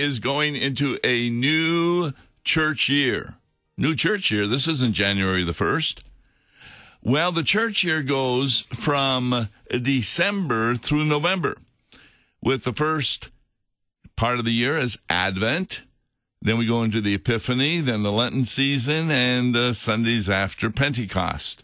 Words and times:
is 0.00 0.18
going 0.18 0.56
into 0.56 0.98
a 1.04 1.28
new 1.28 2.12
church 2.42 2.88
year. 2.88 3.34
New 3.76 3.94
church 3.94 4.30
year. 4.30 4.46
This 4.46 4.66
isn't 4.66 4.94
January 4.94 5.44
the 5.44 5.52
1st. 5.52 6.00
Well, 7.02 7.32
the 7.32 7.42
church 7.42 7.84
year 7.84 8.02
goes 8.02 8.60
from 8.72 9.48
December 9.70 10.74
through 10.74 11.04
November, 11.04 11.56
with 12.42 12.64
the 12.64 12.72
first 12.72 13.30
part 14.16 14.38
of 14.38 14.44
the 14.44 14.52
year 14.52 14.76
as 14.76 14.98
Advent. 15.08 15.84
Then 16.42 16.58
we 16.58 16.66
go 16.66 16.82
into 16.82 17.00
the 17.00 17.14
Epiphany, 17.14 17.80
then 17.80 18.02
the 18.02 18.12
Lenten 18.12 18.44
season, 18.44 19.10
and 19.10 19.54
the 19.54 19.72
Sundays 19.72 20.28
after 20.28 20.70
Pentecost. 20.70 21.62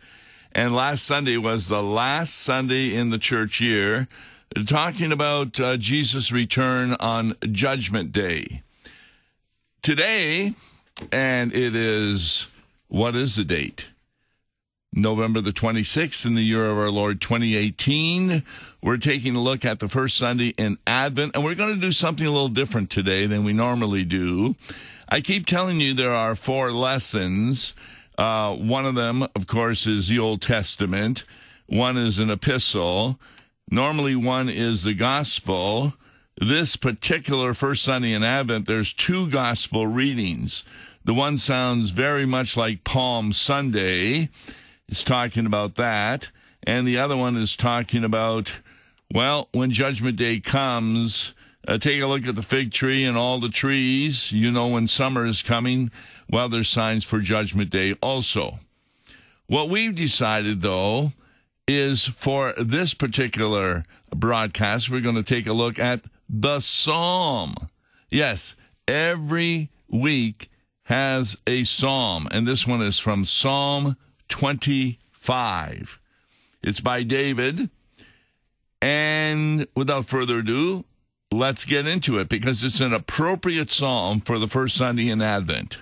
And 0.53 0.75
last 0.75 1.05
Sunday 1.05 1.37
was 1.37 1.69
the 1.69 1.83
last 1.83 2.34
Sunday 2.34 2.95
in 2.95 3.11
the 3.11 3.19
church 3.19 3.61
year, 3.61 4.09
talking 4.66 5.12
about 5.12 5.59
uh, 5.60 5.77
Jesus' 5.77 6.32
return 6.32 6.95
on 7.00 7.34
Judgment 7.50 8.12
Day. 8.12 8.62
Today, 9.82 10.52
and 11.12 11.52
it 11.52 11.77
is, 11.77 12.48
what 12.88 13.14
is 13.14 13.36
the 13.36 13.44
date? 13.44 13.88
November 14.92 15.42
the 15.42 15.53
26th 15.53 16.25
in 16.25 16.34
the 16.34 16.42
year 16.42 16.64
of 16.64 16.78
our 16.78 16.91
Lord 16.91 17.20
2018. 17.20 18.42
We're 18.83 18.97
taking 18.97 19.36
a 19.36 19.42
look 19.42 19.64
at 19.64 19.78
the 19.78 19.88
first 19.88 20.16
Sunday 20.16 20.55
in 20.56 20.78
Advent, 20.86 21.33
and 21.34 21.44
we're 21.44 21.55
going 21.55 21.75
to 21.75 21.81
do 21.81 21.92
something 21.92 22.27
a 22.27 22.31
little 22.31 22.48
different 22.48 22.88
today 22.88 23.27
than 23.27 23.44
we 23.44 23.53
normally 23.53 24.05
do. 24.05 24.56
I 25.08 25.20
keep 25.20 25.47
telling 25.47 25.81
you 25.81 25.92
there 25.92 26.14
are 26.14 26.34
four 26.34 26.72
lessons. 26.72 27.75
Uh, 28.16 28.55
one 28.55 28.86
of 28.86 28.94
them, 28.94 29.22
of 29.22 29.47
course, 29.47 29.86
is 29.86 30.08
the 30.08 30.19
Old 30.19 30.41
Testament. 30.41 31.25
One 31.66 31.98
is 31.98 32.19
an 32.19 32.31
epistle. 32.31 33.19
Normally, 33.69 34.14
one 34.14 34.48
is 34.48 34.84
the 34.84 34.95
gospel. 34.95 35.95
This 36.41 36.77
particular 36.77 37.53
first 37.53 37.83
Sunday 37.83 38.12
in 38.12 38.22
Advent, 38.22 38.67
there's 38.67 38.92
two 38.92 39.28
gospel 39.28 39.89
readings. 39.89 40.62
The 41.05 41.14
one 41.14 41.36
sounds 41.36 41.91
very 41.91 42.27
much 42.27 42.56
like 42.56 42.84
Palm 42.84 43.33
Sunday 43.33 44.28
is 44.89 45.03
talking 45.03 45.47
about 45.47 45.75
that. 45.77 46.31
And 46.62 46.87
the 46.87 46.98
other 46.98 47.17
one 47.17 47.37
is 47.37 47.56
talking 47.56 48.05
about, 48.05 48.61
well, 49.12 49.48
when 49.50 49.72
Judgment 49.72 50.17
Day 50.17 50.39
comes, 50.39 51.34
uh, 51.67 51.78
take 51.78 52.00
a 52.00 52.06
look 52.06 52.25
at 52.27 52.37
the 52.37 52.42
fig 52.42 52.72
tree 52.72 53.05
and 53.05 53.17
all 53.17 53.41
the 53.41 53.48
trees. 53.48 54.31
You 54.31 54.53
know 54.53 54.69
when 54.69 54.87
summer 54.87 55.27
is 55.27 55.42
coming. 55.42 55.91
Well, 56.31 56.48
there's 56.48 56.69
signs 56.69 57.05
for 57.05 57.19
Judgment 57.19 57.70
Day 57.70 57.94
also. 57.94 58.61
What 59.48 59.70
we've 59.70 59.94
decided, 59.94 60.62
though, 60.62 61.12
is 61.67 62.05
for 62.05 62.53
this 62.56 62.95
particular 62.95 63.84
broadcast, 64.14 64.91
we're 64.91 65.00
going 65.00 65.17
to 65.17 65.22
take 65.22 65.47
a 65.47 65.53
look 65.53 65.78
at 65.78 66.03
the 66.28 66.61
Psalm. 66.61 67.55
Yes, 68.11 68.55
every 68.86 69.70
week 69.89 70.50
has 70.84 71.37
a 71.47 71.64
Psalm, 71.64 72.28
and 72.31 72.47
this 72.47 72.67
one 72.67 72.83
is 72.83 72.98
from 72.98 73.25
Psalm 73.25 73.97
25. 74.28 76.00
It's 76.62 76.81
by 76.81 77.03
David. 77.03 77.71
And 78.81 79.66
without 79.75 80.06
further 80.06 80.38
ado, 80.38 80.84
let's 81.33 81.65
get 81.65 81.87
into 81.87 82.19
it 82.19 82.28
because 82.28 82.62
it's 82.62 82.81
an 82.81 82.93
appropriate 82.93 83.71
psalm 83.71 84.21
for 84.21 84.38
the 84.38 84.48
first 84.48 84.77
Sunday 84.77 85.09
in 85.09 85.22
Advent. 85.22 85.78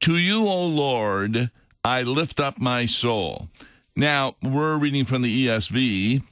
To 0.00 0.16
you, 0.16 0.46
O 0.46 0.66
Lord, 0.66 1.50
I 1.84 2.02
lift 2.02 2.40
up 2.40 2.58
my 2.58 2.86
soul. 2.86 3.48
Now, 3.96 4.36
we're 4.42 4.78
reading 4.78 5.04
from 5.04 5.22
the 5.22 5.46
ESV, 5.46 6.22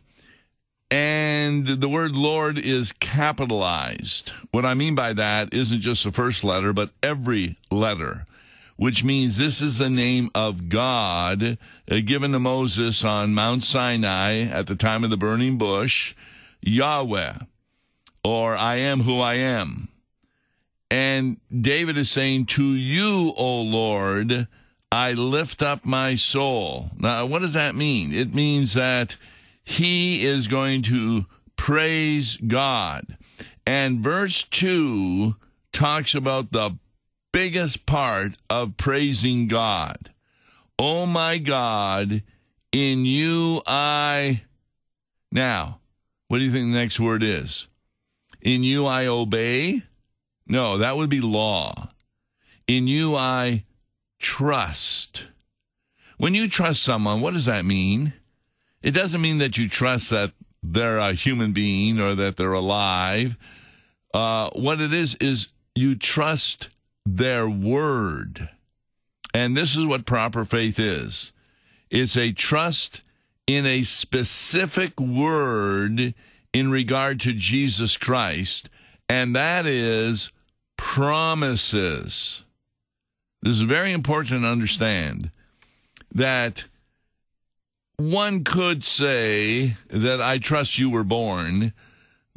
and 0.90 1.66
the 1.66 1.88
word 1.88 2.12
Lord 2.12 2.58
is 2.58 2.92
capitalized. 2.92 4.30
What 4.50 4.64
I 4.64 4.74
mean 4.74 4.94
by 4.94 5.12
that 5.12 5.52
isn't 5.52 5.80
just 5.80 6.04
the 6.04 6.12
first 6.12 6.44
letter, 6.44 6.72
but 6.72 6.90
every 7.02 7.56
letter 7.70 8.24
which 8.78 9.02
means 9.02 9.36
this 9.36 9.60
is 9.60 9.78
the 9.78 9.90
name 9.90 10.30
of 10.36 10.68
God 10.68 11.58
uh, 11.90 11.98
given 12.04 12.30
to 12.30 12.38
Moses 12.38 13.02
on 13.02 13.34
Mount 13.34 13.64
Sinai 13.64 14.42
at 14.42 14.68
the 14.68 14.76
time 14.76 15.02
of 15.02 15.10
the 15.10 15.16
burning 15.16 15.58
bush, 15.58 16.14
Yahweh, 16.60 17.38
or 18.22 18.56
I 18.56 18.76
am 18.76 19.00
who 19.00 19.20
I 19.20 19.34
am. 19.34 19.88
And 20.92 21.40
David 21.50 21.98
is 21.98 22.08
saying, 22.08 22.46
To 22.46 22.64
you, 22.72 23.34
O 23.36 23.62
Lord, 23.62 24.46
I 24.90 25.12
lift 25.12 25.62
up 25.62 25.84
my 25.84 26.14
soul. 26.14 26.90
Now, 26.96 27.26
what 27.26 27.42
does 27.42 27.52
that 27.52 27.74
mean? 27.74 28.14
It 28.14 28.34
means 28.34 28.74
that 28.74 29.16
he 29.62 30.24
is 30.24 30.46
going 30.46 30.82
to 30.82 31.26
praise 31.56 32.36
God. 32.36 33.18
And 33.66 34.00
verse 34.00 34.44
2 34.44 35.36
talks 35.72 36.14
about 36.14 36.52
the 36.52 36.78
biggest 37.32 37.84
part 37.84 38.32
of 38.48 38.78
praising 38.78 39.46
God. 39.46 40.10
Oh 40.78 41.04
my 41.04 41.36
God, 41.38 42.22
in 42.72 43.04
you 43.04 43.60
I. 43.66 44.42
Now, 45.30 45.80
what 46.28 46.38
do 46.38 46.44
you 46.44 46.50
think 46.50 46.72
the 46.72 46.78
next 46.78 46.98
word 46.98 47.22
is? 47.22 47.66
In 48.40 48.62
you 48.62 48.86
I 48.86 49.06
obey? 49.06 49.82
No, 50.46 50.78
that 50.78 50.96
would 50.96 51.10
be 51.10 51.20
law. 51.20 51.90
In 52.66 52.86
you 52.86 53.16
I 53.16 53.64
trust. 54.18 55.28
When 56.16 56.34
you 56.34 56.48
trust 56.48 56.82
someone, 56.82 57.20
what 57.20 57.34
does 57.34 57.46
that 57.46 57.64
mean? 57.64 58.12
It 58.82 58.92
doesn't 58.92 59.20
mean 59.20 59.38
that 59.38 59.58
you 59.58 59.68
trust 59.68 60.10
that 60.10 60.32
they're 60.62 60.98
a 60.98 61.12
human 61.12 61.52
being 61.52 62.00
or 62.00 62.14
that 62.14 62.36
they're 62.36 62.52
alive. 62.52 63.36
Uh, 64.12 64.50
what 64.50 64.80
it 64.80 64.92
is, 64.92 65.14
is 65.16 65.48
you 65.74 65.94
trust 65.94 66.70
their 67.06 67.48
word. 67.48 68.48
And 69.34 69.56
this 69.56 69.76
is 69.76 69.86
what 69.86 70.06
proper 70.06 70.44
faith 70.44 70.78
is 70.78 71.32
it's 71.90 72.16
a 72.16 72.32
trust 72.32 73.02
in 73.46 73.64
a 73.64 73.82
specific 73.82 75.00
word 75.00 76.14
in 76.52 76.70
regard 76.70 77.20
to 77.20 77.32
Jesus 77.32 77.96
Christ, 77.96 78.68
and 79.08 79.34
that 79.34 79.64
is 79.66 80.30
promises. 80.76 82.44
This 83.42 83.54
is 83.54 83.62
very 83.62 83.92
important 83.92 84.42
to 84.42 84.48
understand 84.48 85.30
that 86.14 86.64
one 87.96 88.44
could 88.44 88.84
say 88.84 89.76
that 89.90 90.20
I 90.20 90.38
trust 90.38 90.78
you 90.78 90.90
were 90.90 91.04
born 91.04 91.72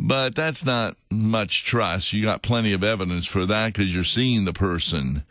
but 0.03 0.33
that's 0.33 0.65
not 0.65 0.97
much 1.11 1.63
trust. 1.63 2.11
You 2.11 2.23
got 2.23 2.41
plenty 2.41 2.73
of 2.73 2.83
evidence 2.83 3.27
for 3.27 3.45
that 3.45 3.67
because 3.71 3.93
you're 3.93 4.03
seeing 4.03 4.45
the 4.45 4.53
person. 4.53 5.23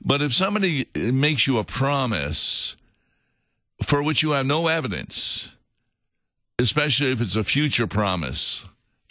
But 0.00 0.22
if 0.22 0.32
somebody 0.32 0.88
makes 0.94 1.46
you 1.46 1.58
a 1.58 1.64
promise 1.64 2.74
for 3.82 4.02
which 4.02 4.22
you 4.22 4.30
have 4.30 4.46
no 4.46 4.66
evidence, 4.66 5.54
especially 6.58 7.12
if 7.12 7.20
it's 7.20 7.36
a 7.36 7.44
future 7.44 7.86
promise, 7.86 8.64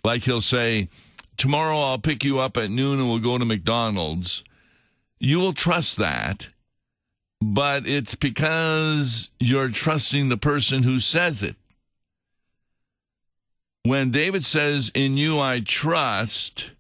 like 0.04 0.24
he'll 0.24 0.42
say, 0.42 0.90
Tomorrow 1.38 1.80
I'll 1.80 2.00
pick 2.00 2.24
you 2.24 2.40
up 2.40 2.58
at 2.58 2.72
noon 2.72 3.00
and 3.00 3.08
we'll 3.08 3.20
go 3.20 3.38
to 3.38 3.46
McDonald's, 3.46 4.44
you 5.24 5.40
will 5.40 5.54
trust 5.54 5.98
that. 5.98 6.50
But 7.42 7.88
it's 7.88 8.16
because 8.16 9.30
you're 9.40 9.70
trusting 9.70 10.30
the 10.30 10.38
person 10.38 10.84
who 10.84 11.00
says 11.00 11.44
it 11.44 11.56
when 13.84 14.12
David 14.12 14.46
says, 14.46 14.92
In 14.96 15.18
you 15.18 15.40
I 15.40 15.60
trust, 15.60 16.72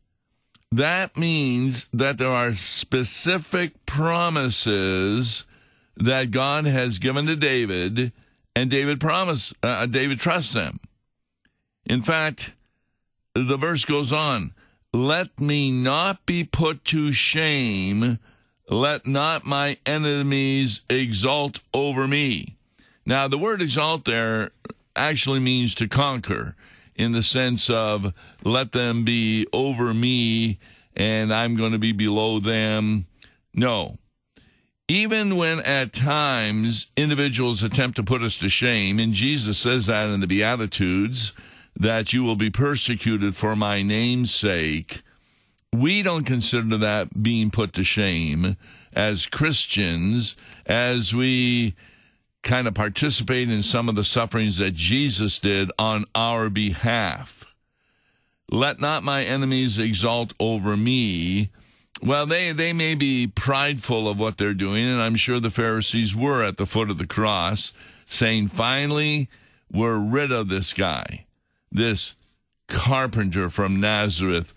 that 0.72 1.18
means 1.18 1.88
that 1.94 2.18
there 2.18 2.30
are 2.30 2.54
specific 2.54 3.86
promises 3.86 5.44
that 5.98 6.32
God 6.32 6.66
has 6.66 7.00
given 7.00 7.26
to 7.28 7.36
David, 7.36 8.14
and 8.56 8.70
David 8.70 9.00
promise 9.00 9.54
uh, 9.62 9.86
David 9.86 10.20
trusts 10.20 10.54
them. 10.54 10.80
In 11.86 12.02
fact, 12.02 12.54
the 13.36 13.58
verse 13.58 13.84
goes 13.84 14.14
on, 14.14 14.54
"Let 14.94 15.40
me 15.40 15.72
not 15.72 16.26
be 16.26 16.44
put 16.44 16.86
to 16.86 17.12
shame; 17.12 18.18
let 18.70 19.06
not 19.06 19.46
my 19.46 19.78
enemies 19.86 20.82
exult 20.90 21.60
over 21.74 22.08
me." 22.08 22.56
Now, 23.06 23.28
the 23.28 23.38
word 23.38 23.62
"exalt" 23.62 24.06
there 24.06 24.52
actually 24.96 25.40
means 25.40 25.76
to 25.76 25.88
conquer 25.88 26.56
in 26.96 27.12
the 27.12 27.24
sense 27.24 27.70
of 27.70 28.14
let 28.44 28.72
them 28.72 29.04
be 29.04 29.48
over 29.52 29.94
me 29.94 30.60
and 30.96 31.34
I'm 31.34 31.56
going 31.56 31.72
to 31.72 31.80
be 31.80 31.92
below 31.92 32.40
them. 32.40 33.08
No. 33.54 33.98
Even 34.88 35.38
when 35.38 35.60
at 35.62 35.94
times 35.94 36.88
individuals 36.96 37.64
attempt 37.64 37.96
to 37.96 38.04
put 38.04 38.22
us 38.22 38.38
to 38.38 38.50
shame, 38.50 39.00
and 39.00 39.14
Jesus 39.14 39.58
says 39.58 39.88
that 39.88 40.10
in 40.10 40.20
the 40.20 40.28
Beatitudes, 40.28 41.32
that 41.76 42.14
you 42.14 42.24
will 42.24 42.36
be 42.36 42.50
persecuted 42.50 43.36
for 43.36 43.56
my 43.56 43.82
name's 43.82 44.34
sake, 44.34 45.02
we 45.74 46.04
don't 46.04 46.24
consider 46.24 46.78
that 46.78 47.24
being 47.24 47.50
put 47.50 47.74
to 47.74 47.84
shame 47.84 48.56
as 48.94 49.26
Christians 49.26 50.36
as 50.66 51.14
we 51.14 51.76
kind 52.44 52.68
of 52.68 52.74
participate 52.74 53.50
in 53.50 53.64
some 53.64 53.90
of 53.90 53.96
the 53.96 54.04
sufferings 54.04 54.58
that 54.58 54.76
Jesus 54.76 55.40
did 55.40 55.72
on 55.80 56.06
our 56.14 56.50
behalf. 56.50 57.56
Let 58.50 58.80
not 58.80 59.04
my 59.04 59.24
enemies 59.24 59.80
exalt 59.80 60.34
over 60.40 60.78
me. 60.78 61.50
Well, 62.04 62.26
they, 62.26 62.52
they 62.52 62.74
may 62.74 62.96
be 62.96 63.26
prideful 63.28 64.08
of 64.08 64.20
what 64.20 64.38
they're 64.38 64.54
doing, 64.54 64.84
and 64.84 65.02
I'm 65.02 65.16
sure 65.16 65.40
the 65.40 65.50
Pharisees 65.50 66.16
were 66.16 66.44
at 66.44 66.58
the 66.58 66.66
foot 66.66 66.92
of 66.92 66.98
the 66.98 67.08
cross, 67.08 67.72
saying, 68.06 68.50
finally, 68.50 69.30
we're 69.72 69.98
rid 69.98 70.32
of 70.32 70.50
this 70.50 70.74
guy, 70.74 71.26
this 71.72 72.16
carpenter 72.68 73.50
from 73.50 73.80
Nazareth 73.80 74.54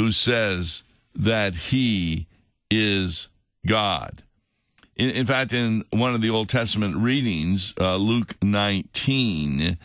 who 0.00 0.10
says 0.10 0.82
that 1.14 1.54
he 1.54 2.26
is 2.70 3.28
God. 3.66 4.22
In, 4.96 5.10
in 5.10 5.26
fact, 5.26 5.52
in 5.52 5.84
one 5.90 6.14
of 6.14 6.22
the 6.22 6.30
Old 6.30 6.48
Testament 6.48 6.96
readings, 6.96 7.74
uh, 7.78 7.96
Luke 7.96 8.34
19, 8.40 9.76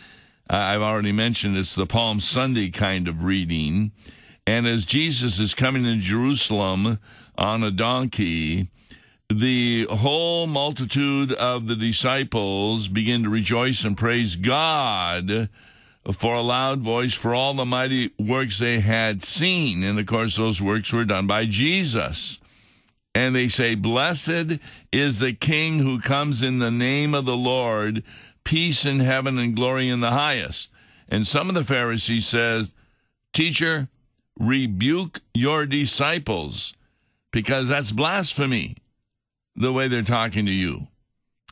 I've 0.49 0.81
already 0.81 1.11
mentioned 1.11 1.57
it's 1.57 1.75
the 1.75 1.85
Palm 1.85 2.21
Sunday 2.21 2.69
kind 2.69 3.09
of 3.09 3.25
reading. 3.25 3.91
And 4.47 4.65
as 4.65 4.85
Jesus 4.85 5.37
is 5.37 5.53
coming 5.53 5.83
in 5.83 5.99
Jerusalem 5.99 6.97
on 7.37 7.63
a 7.63 7.71
donkey, 7.71 8.69
the 9.29 9.85
whole 9.89 10.47
multitude 10.47 11.33
of 11.33 11.67
the 11.67 11.75
disciples 11.75 12.87
begin 12.87 13.23
to 13.23 13.29
rejoice 13.29 13.83
and 13.83 13.97
praise 13.97 14.37
God 14.37 15.49
for 16.13 16.35
a 16.35 16.41
loud 16.41 16.81
voice 16.81 17.13
for 17.13 17.33
all 17.33 17.53
the 17.53 17.65
mighty 17.65 18.11
works 18.19 18.59
they 18.59 18.79
had 18.79 19.23
seen. 19.23 19.83
And 19.83 19.99
of 19.99 20.05
course, 20.05 20.37
those 20.37 20.61
works 20.61 20.93
were 20.93 21.05
done 21.05 21.27
by 21.27 21.45
Jesus. 21.45 22.39
And 23.13 23.35
they 23.35 23.47
say, 23.47 23.75
Blessed 23.75 24.59
is 24.91 25.19
the 25.19 25.33
King 25.33 25.79
who 25.79 25.99
comes 25.99 26.43
in 26.43 26.59
the 26.59 26.71
name 26.71 27.13
of 27.13 27.25
the 27.25 27.37
Lord, 27.37 28.03
peace 28.43 28.85
in 28.85 28.99
heaven 28.99 29.39
and 29.39 29.55
glory 29.55 29.89
in 29.89 30.01
the 30.01 30.11
highest. 30.11 30.69
And 31.07 31.25
some 31.25 31.49
of 31.49 31.55
the 31.55 31.63
Pharisees 31.63 32.27
says, 32.27 32.71
Teacher, 33.33 33.87
rebuke 34.37 35.21
your 35.33 35.65
disciples 35.65 36.73
because 37.31 37.69
that's 37.69 37.91
blasphemy 37.91 38.75
the 39.55 39.73
way 39.73 39.87
they're 39.87 40.01
talking 40.03 40.45
to 40.45 40.51
you. 40.51 40.87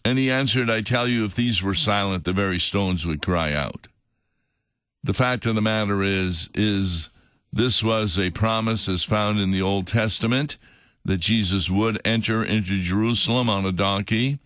And 0.05 0.17
he 0.17 0.29
answered, 0.29 0.69
I 0.69 0.81
tell 0.81 1.07
you, 1.07 1.23
if 1.23 1.33
these 1.33 1.63
were 1.63 1.73
silent, 1.73 2.25
the 2.25 2.33
very 2.33 2.59
stones 2.59 3.05
would 3.05 3.21
cry 3.21 3.53
out. 3.53 3.87
The 5.03 5.13
fact 5.13 5.45
of 5.45 5.55
the 5.55 5.61
matter 5.61 6.01
is, 6.01 6.49
is 6.53 7.09
this 7.51 7.83
was 7.83 8.17
a 8.17 8.29
promise 8.29 8.87
as 8.87 9.03
found 9.03 9.37
in 9.37 9.51
the 9.51 9.61
Old 9.61 9.85
Testament 9.85 10.57
that 11.03 11.17
Jesus 11.17 11.69
would 11.69 11.99
enter 12.05 12.41
into 12.43 12.81
Jerusalem 12.81 13.49
on 13.49 13.65
a 13.65 13.73
donkey. 13.73 14.39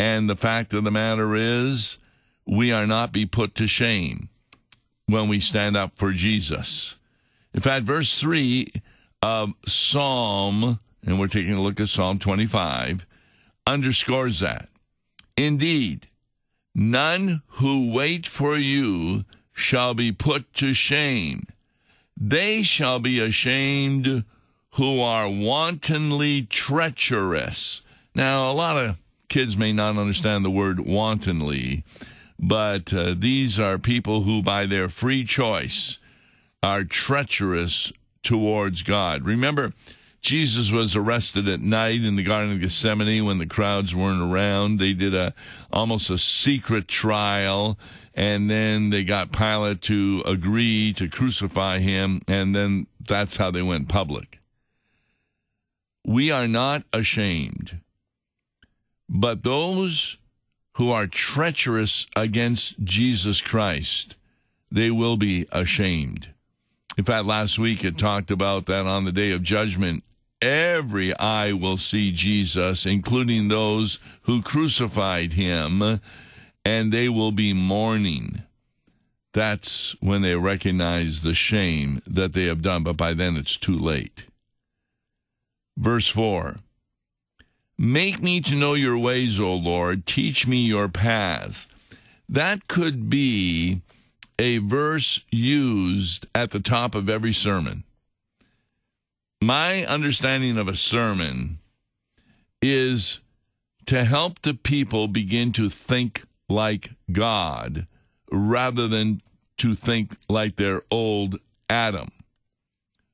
And 0.00 0.28
the 0.28 0.34
fact 0.34 0.74
of 0.74 0.82
the 0.82 0.90
matter 0.90 1.36
is, 1.36 1.98
we 2.44 2.72
are 2.72 2.86
not 2.86 3.12
be 3.12 3.24
put 3.24 3.54
to 3.54 3.68
shame 3.68 4.28
when 5.06 5.28
we 5.28 5.38
stand 5.38 5.76
up 5.76 5.92
for 5.96 6.12
Jesus. 6.12 6.96
In 7.52 7.60
fact, 7.60 7.84
verse 7.84 8.18
3 8.18 8.72
of 9.22 9.52
Psalm, 9.64 10.80
and 11.06 11.20
we're 11.20 11.28
taking 11.28 11.54
a 11.54 11.62
look 11.62 11.78
at 11.78 11.88
Psalm 11.88 12.18
25, 12.18 13.06
underscores 13.64 14.40
that. 14.40 14.68
Indeed, 15.36 16.08
none 16.74 17.42
who 17.46 17.92
wait 17.92 18.26
for 18.26 18.56
you 18.56 19.24
shall 19.54 19.94
be 19.94 20.12
put 20.12 20.52
to 20.54 20.74
shame. 20.74 21.46
They 22.16 22.62
shall 22.62 22.98
be 22.98 23.20
ashamed 23.20 24.24
who 24.72 25.00
are 25.00 25.28
wantonly 25.28 26.42
treacherous. 26.42 27.82
Now, 28.14 28.50
a 28.50 28.52
lot 28.52 28.76
of 28.76 28.98
kids 29.28 29.56
may 29.56 29.72
not 29.72 29.96
understand 29.96 30.44
the 30.44 30.50
word 30.50 30.80
wantonly, 30.80 31.84
but 32.38 32.92
uh, 32.92 33.14
these 33.16 33.58
are 33.58 33.78
people 33.78 34.22
who, 34.22 34.42
by 34.42 34.66
their 34.66 34.88
free 34.88 35.24
choice, 35.24 35.98
are 36.62 36.84
treacherous 36.84 37.92
towards 38.22 38.82
God. 38.82 39.24
Remember, 39.24 39.72
Jesus 40.20 40.70
was 40.70 40.96
arrested 40.96 41.46
at 41.48 41.60
night 41.60 42.02
in 42.02 42.16
the 42.16 42.22
Garden 42.22 42.52
of 42.52 42.60
Gethsemane 42.60 43.26
when 43.26 43.38
the 43.38 43.46
crowds 43.46 43.94
weren't 43.94 44.22
around. 44.22 44.78
They 44.78 44.94
did 44.94 45.14
a 45.14 45.34
almost 45.70 46.08
a 46.08 46.16
secret 46.16 46.88
trial, 46.88 47.78
and 48.14 48.48
then 48.48 48.90
they 48.90 49.02
got 49.02 49.32
Pilate 49.32 49.82
to 49.82 50.22
agree 50.24 50.92
to 50.94 51.08
crucify 51.08 51.80
him, 51.80 52.22
and 52.28 52.54
then 52.54 52.86
that's 53.00 53.36
how 53.36 53.50
they 53.50 53.62
went 53.62 53.88
public. 53.88 54.38
We 56.06 56.30
are 56.30 56.46
not 56.46 56.84
ashamed. 56.92 57.80
But 59.08 59.42
those 59.42 60.16
who 60.74 60.90
are 60.90 61.06
treacherous 61.06 62.06
against 62.16 62.82
Jesus 62.82 63.40
Christ, 63.40 64.16
they 64.70 64.90
will 64.90 65.16
be 65.16 65.46
ashamed. 65.52 66.28
In 66.96 67.04
fact, 67.04 67.26
last 67.26 67.58
week 67.58 67.84
it 67.84 67.98
talked 67.98 68.30
about 68.30 68.66
that 68.66 68.86
on 68.86 69.04
the 69.04 69.12
day 69.12 69.32
of 69.32 69.42
judgment, 69.42 70.04
every 70.40 71.16
eye 71.18 71.52
will 71.52 71.76
see 71.76 72.12
Jesus, 72.12 72.86
including 72.86 73.48
those 73.48 73.98
who 74.22 74.42
crucified 74.42 75.32
him, 75.32 76.00
and 76.64 76.92
they 76.92 77.08
will 77.08 77.32
be 77.32 77.52
mourning. 77.52 78.42
That's 79.32 79.96
when 80.00 80.22
they 80.22 80.36
recognize 80.36 81.22
the 81.22 81.34
shame 81.34 82.00
that 82.06 82.32
they 82.32 82.44
have 82.44 82.62
done, 82.62 82.84
but 82.84 82.96
by 82.96 83.14
then 83.14 83.36
it's 83.36 83.56
too 83.56 83.76
late. 83.76 84.26
Verse 85.76 86.08
4 86.08 86.56
Make 87.76 88.22
me 88.22 88.40
to 88.40 88.54
know 88.54 88.74
your 88.74 88.96
ways, 88.96 89.40
O 89.40 89.52
Lord. 89.54 90.06
Teach 90.06 90.46
me 90.46 90.58
your 90.58 90.88
paths. 90.88 91.66
That 92.28 92.68
could 92.68 93.10
be 93.10 93.82
a 94.38 94.58
verse 94.58 95.20
used 95.30 96.26
at 96.34 96.52
the 96.52 96.60
top 96.60 96.94
of 96.94 97.08
every 97.08 97.32
sermon. 97.32 97.84
My 99.40 99.84
understanding 99.84 100.56
of 100.56 100.68
a 100.68 100.76
sermon 100.76 101.58
is 102.62 103.20
to 103.86 104.04
help 104.04 104.40
the 104.40 104.54
people 104.54 105.08
begin 105.08 105.52
to 105.52 105.68
think 105.68 106.22
like 106.48 106.90
God 107.10 107.86
rather 108.30 108.88
than 108.88 109.20
to 109.58 109.74
think 109.74 110.16
like 110.28 110.56
their 110.56 110.82
old 110.90 111.38
Adam. 111.70 112.08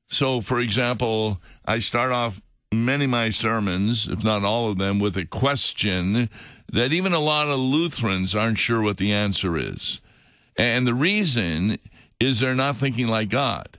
So, 0.07 0.41
for 0.41 0.59
example, 0.59 1.39
I 1.65 1.79
start 1.79 2.11
off 2.11 2.41
many 2.71 3.05
of 3.05 3.11
my 3.11 3.29
sermons, 3.29 4.09
if 4.09 4.23
not 4.23 4.43
all 4.43 4.69
of 4.69 4.77
them, 4.77 4.99
with 4.99 5.15
a 5.17 5.25
question 5.25 6.29
that 6.71 6.93
even 6.93 7.13
a 7.13 7.19
lot 7.19 7.47
of 7.47 7.59
Lutherans 7.59 8.35
aren't 8.35 8.57
sure 8.57 8.81
what 8.81 8.97
the 8.97 9.11
answer 9.11 9.57
is. 9.57 10.01
And 10.57 10.85
the 10.85 10.93
reason 10.93 11.77
is 12.19 12.39
they're 12.39 12.55
not 12.55 12.77
thinking 12.77 13.07
like 13.07 13.29
God. 13.29 13.77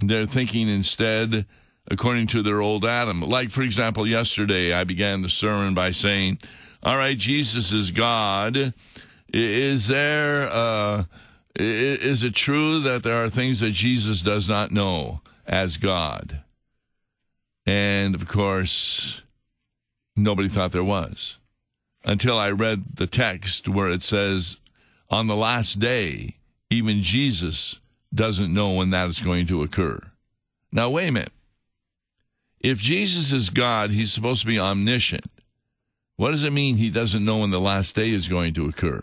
They're 0.00 0.26
thinking 0.26 0.68
instead 0.68 1.46
according 1.90 2.26
to 2.28 2.42
their 2.42 2.60
old 2.60 2.84
Adam. 2.84 3.22
Like, 3.22 3.50
for 3.50 3.62
example, 3.62 4.06
yesterday 4.06 4.72
I 4.72 4.84
began 4.84 5.22
the 5.22 5.30
sermon 5.30 5.74
by 5.74 5.90
saying, 5.90 6.38
All 6.82 6.96
right, 6.96 7.18
Jesus 7.18 7.72
is 7.72 7.90
God. 7.90 8.72
Is 9.32 9.88
there, 9.88 10.48
uh, 10.48 11.04
is 11.56 12.22
it 12.22 12.34
true 12.34 12.80
that 12.80 13.02
there 13.02 13.22
are 13.22 13.28
things 13.28 13.60
that 13.60 13.72
Jesus 13.72 14.20
does 14.20 14.48
not 14.48 14.70
know 14.70 15.20
as 15.46 15.76
God? 15.76 16.42
And 17.66 18.14
of 18.14 18.28
course, 18.28 19.22
nobody 20.16 20.48
thought 20.48 20.72
there 20.72 20.84
was 20.84 21.38
until 22.04 22.38
I 22.38 22.50
read 22.50 22.96
the 22.96 23.06
text 23.06 23.68
where 23.68 23.90
it 23.90 24.02
says, 24.02 24.60
on 25.10 25.26
the 25.26 25.36
last 25.36 25.78
day, 25.78 26.36
even 26.70 27.02
Jesus 27.02 27.80
doesn't 28.14 28.54
know 28.54 28.72
when 28.72 28.90
that 28.90 29.08
is 29.08 29.20
going 29.20 29.46
to 29.48 29.62
occur. 29.62 30.00
Now, 30.70 30.90
wait 30.90 31.08
a 31.08 31.12
minute. 31.12 31.32
If 32.60 32.78
Jesus 32.78 33.32
is 33.32 33.50
God, 33.50 33.90
he's 33.90 34.12
supposed 34.12 34.40
to 34.42 34.46
be 34.46 34.58
omniscient. 34.58 35.26
What 36.18 36.32
does 36.32 36.42
it 36.42 36.52
mean 36.52 36.76
he 36.76 36.90
doesn't 36.90 37.24
know 37.24 37.38
when 37.38 37.50
the 37.50 37.60
last 37.60 37.94
day 37.94 38.10
is 38.10 38.26
going 38.26 38.52
to 38.54 38.68
occur? 38.68 39.00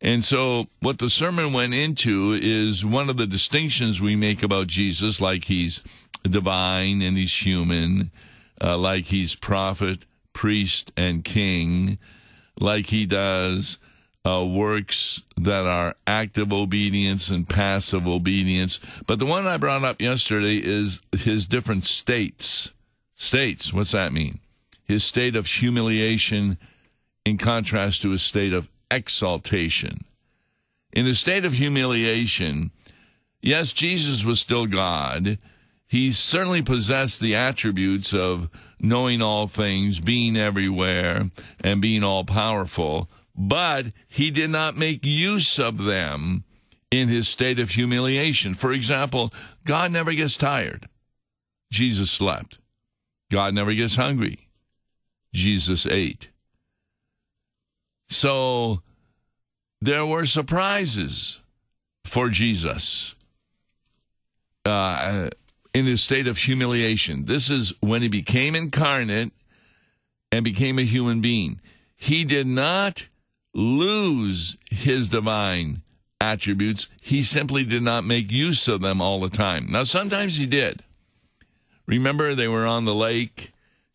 And 0.00 0.24
so, 0.24 0.68
what 0.80 0.98
the 0.98 1.10
sermon 1.10 1.52
went 1.52 1.74
into 1.74 2.32
is 2.32 2.82
one 2.82 3.10
of 3.10 3.18
the 3.18 3.26
distinctions 3.26 4.00
we 4.00 4.16
make 4.16 4.42
about 4.42 4.68
Jesus, 4.68 5.20
like 5.20 5.44
he's 5.44 5.84
divine 6.24 7.02
and 7.02 7.18
he's 7.18 7.44
human, 7.44 8.10
uh, 8.58 8.78
like 8.78 9.04
he's 9.04 9.34
prophet, 9.34 10.06
priest, 10.32 10.92
and 10.96 11.24
king, 11.24 11.98
like 12.58 12.86
he 12.86 13.04
does 13.04 13.76
uh, 14.24 14.46
works 14.46 15.20
that 15.36 15.66
are 15.66 15.94
active 16.06 16.54
obedience 16.54 17.28
and 17.28 17.46
passive 17.46 18.08
obedience. 18.08 18.80
But 19.06 19.18
the 19.18 19.26
one 19.26 19.46
I 19.46 19.58
brought 19.58 19.84
up 19.84 20.00
yesterday 20.00 20.56
is 20.56 21.02
his 21.12 21.44
different 21.44 21.84
states. 21.84 22.72
States, 23.14 23.74
what's 23.74 23.92
that 23.92 24.14
mean? 24.14 24.38
His 24.84 25.04
state 25.04 25.36
of 25.36 25.46
humiliation 25.46 26.58
in 27.24 27.38
contrast 27.38 28.02
to 28.02 28.10
his 28.10 28.22
state 28.22 28.52
of 28.52 28.68
exaltation. 28.90 30.04
In 30.92 31.06
a 31.06 31.14
state 31.14 31.44
of 31.44 31.54
humiliation, 31.54 32.70
yes, 33.40 33.72
Jesus 33.72 34.24
was 34.24 34.40
still 34.40 34.66
God. 34.66 35.38
He 35.86 36.10
certainly 36.10 36.62
possessed 36.62 37.20
the 37.20 37.34
attributes 37.34 38.12
of 38.12 38.50
knowing 38.80 39.22
all 39.22 39.46
things, 39.46 40.00
being 40.00 40.36
everywhere, 40.36 41.30
and 41.62 41.80
being 41.80 42.02
all 42.02 42.24
powerful, 42.24 43.08
but 43.36 43.86
he 44.08 44.30
did 44.30 44.50
not 44.50 44.76
make 44.76 45.04
use 45.04 45.58
of 45.58 45.78
them 45.78 46.44
in 46.90 47.08
his 47.08 47.28
state 47.28 47.58
of 47.58 47.70
humiliation. 47.70 48.54
For 48.54 48.72
example, 48.72 49.32
God 49.64 49.92
never 49.92 50.12
gets 50.12 50.36
tired. 50.36 50.88
Jesus 51.70 52.10
slept. 52.10 52.58
God 53.30 53.54
never 53.54 53.72
gets 53.72 53.96
hungry. 53.96 54.48
Jesus 55.32 55.86
ate. 55.86 56.28
So 58.08 58.82
there 59.80 60.04
were 60.04 60.26
surprises 60.26 61.40
for 62.04 62.28
Jesus 62.28 63.14
uh, 64.64 65.30
in 65.74 65.86
his 65.86 66.02
state 66.02 66.26
of 66.26 66.38
humiliation. 66.38 67.24
This 67.24 67.50
is 67.50 67.72
when 67.80 68.02
he 68.02 68.08
became 68.08 68.54
incarnate 68.54 69.32
and 70.30 70.44
became 70.44 70.78
a 70.78 70.84
human 70.84 71.20
being. 71.20 71.60
He 71.96 72.24
did 72.24 72.46
not 72.46 73.08
lose 73.54 74.56
his 74.70 75.08
divine 75.08 75.82
attributes. 76.20 76.88
He 77.00 77.22
simply 77.22 77.64
did 77.64 77.82
not 77.82 78.04
make 78.04 78.30
use 78.30 78.68
of 78.68 78.80
them 78.80 79.02
all 79.02 79.20
the 79.20 79.28
time. 79.28 79.66
Now, 79.70 79.84
sometimes 79.84 80.36
he 80.36 80.46
did. 80.46 80.82
Remember, 81.86 82.34
they 82.34 82.48
were 82.48 82.66
on 82.66 82.84
the 82.84 82.94
lake 82.94 83.51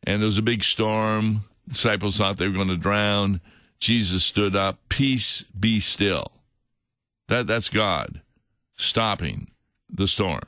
and 0.07 0.21
there 0.21 0.25
was 0.27 0.37
a 0.37 0.41
big 0.41 0.63
storm. 0.63 1.41
disciples 1.67 2.17
thought 2.17 2.37
they 2.37 2.47
were 2.47 2.53
going 2.53 2.69
to 2.69 2.77
drown. 2.77 3.41
Jesus 3.77 4.23
stood 4.23 4.55
up, 4.55 4.79
Peace 4.87 5.43
be 5.59 5.81
still. 5.81 6.31
That, 7.27 7.45
that's 7.45 7.67
God 7.67 8.21
stopping 8.77 9.51
the 9.89 10.07
storm. 10.07 10.43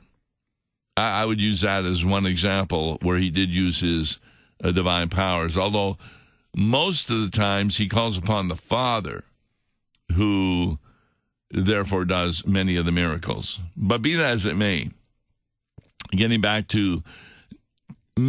I, 0.96 1.22
I 1.22 1.24
would 1.26 1.42
use 1.42 1.60
that 1.60 1.84
as 1.84 2.04
one 2.04 2.24
example 2.24 2.98
where 3.02 3.18
he 3.18 3.28
did 3.28 3.50
use 3.50 3.80
his 3.80 4.18
uh, 4.64 4.70
divine 4.72 5.10
powers, 5.10 5.58
although 5.58 5.98
most 6.56 7.10
of 7.10 7.20
the 7.20 7.30
times 7.30 7.76
he 7.76 7.86
calls 7.86 8.16
upon 8.16 8.48
the 8.48 8.56
Father, 8.56 9.24
who 10.14 10.78
therefore 11.50 12.06
does 12.06 12.46
many 12.46 12.76
of 12.76 12.86
the 12.86 12.92
miracles. 12.92 13.60
But 13.76 14.00
be 14.00 14.16
that 14.16 14.32
as 14.32 14.46
it 14.46 14.56
may, 14.56 14.88
getting 16.12 16.40
back 16.40 16.66
to 16.68 17.02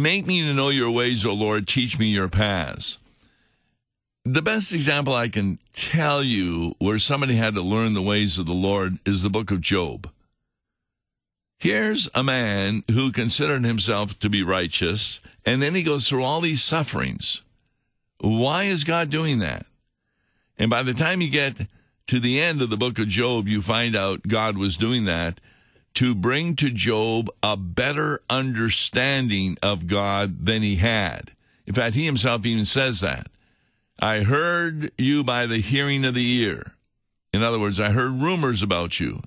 make 0.00 0.26
me 0.26 0.42
to 0.42 0.54
know 0.54 0.70
your 0.70 0.90
ways, 0.90 1.26
O 1.26 1.32
Lord, 1.32 1.66
teach 1.66 1.98
me 1.98 2.06
your 2.06 2.28
paths. 2.28 2.98
The 4.24 4.42
best 4.42 4.72
example 4.72 5.14
I 5.14 5.28
can 5.28 5.58
tell 5.74 6.22
you 6.22 6.76
where 6.78 6.98
somebody 6.98 7.34
had 7.36 7.54
to 7.56 7.62
learn 7.62 7.94
the 7.94 8.02
ways 8.02 8.38
of 8.38 8.46
the 8.46 8.52
Lord 8.52 8.98
is 9.04 9.22
the 9.22 9.30
book 9.30 9.50
of 9.50 9.60
Job. 9.60 10.08
Here's 11.58 12.08
a 12.14 12.22
man 12.22 12.84
who 12.90 13.12
considered 13.12 13.64
himself 13.64 14.18
to 14.20 14.28
be 14.28 14.42
righteous, 14.42 15.20
and 15.44 15.60
then 15.60 15.74
he 15.74 15.82
goes 15.82 16.08
through 16.08 16.22
all 16.24 16.40
these 16.40 16.62
sufferings. 16.62 17.42
Why 18.18 18.64
is 18.64 18.84
God 18.84 19.10
doing 19.10 19.40
that? 19.40 19.66
And 20.56 20.70
by 20.70 20.84
the 20.84 20.94
time 20.94 21.20
you 21.20 21.28
get 21.28 21.66
to 22.06 22.20
the 22.20 22.40
end 22.40 22.62
of 22.62 22.70
the 22.70 22.76
book 22.76 22.98
of 22.98 23.08
Job, 23.08 23.48
you 23.48 23.62
find 23.62 23.96
out 23.96 24.28
God 24.28 24.56
was 24.56 24.76
doing 24.76 25.04
that 25.06 25.40
to 25.94 26.14
bring 26.14 26.56
to 26.56 26.70
Job 26.70 27.30
a 27.42 27.56
better 27.56 28.22
understanding 28.30 29.56
of 29.62 29.86
God 29.86 30.46
than 30.46 30.62
he 30.62 30.76
had. 30.76 31.32
In 31.66 31.74
fact, 31.74 31.94
he 31.94 32.04
himself 32.04 32.44
even 32.46 32.64
says 32.64 33.00
that. 33.00 33.26
I 33.98 34.22
heard 34.22 34.90
you 34.98 35.22
by 35.22 35.46
the 35.46 35.58
hearing 35.58 36.04
of 36.04 36.14
the 36.14 36.40
ear. 36.40 36.72
In 37.32 37.42
other 37.42 37.58
words, 37.58 37.78
I 37.78 37.90
heard 37.90 38.20
rumors 38.20 38.62
about 38.62 39.00
you, 39.00 39.22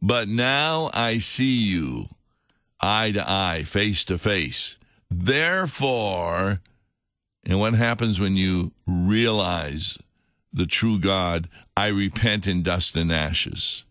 but 0.00 0.28
now 0.28 0.90
I 0.94 1.18
see 1.18 1.56
you 1.56 2.08
eye 2.80 3.12
to 3.12 3.30
eye, 3.30 3.64
face 3.64 4.04
to 4.04 4.18
face. 4.18 4.76
Therefore, 5.10 6.60
and 7.44 7.58
what 7.58 7.74
happens 7.74 8.18
when 8.18 8.36
you 8.36 8.72
realize 8.86 9.98
the 10.52 10.66
true 10.66 10.98
God? 10.98 11.48
I 11.76 11.88
repent 11.88 12.46
in 12.46 12.62
dust 12.62 12.96
and 12.96 13.12
ashes. 13.12 13.84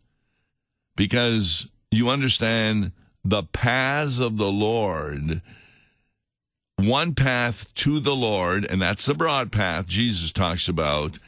Because 0.96 1.68
you 1.96 2.10
understand 2.10 2.92
the 3.24 3.44
paths 3.44 4.20
of 4.20 4.38
the 4.38 4.52
Lord 4.52 5.42
one 6.78 7.14
path 7.14 7.74
to 7.76 8.00
the 8.00 8.16
Lord, 8.16 8.66
and 8.66 8.82
that's 8.82 9.06
the 9.06 9.14
broad 9.14 9.52
path 9.52 9.88
Jesus 9.88 10.32
talks 10.32 10.68
about, 10.68 11.20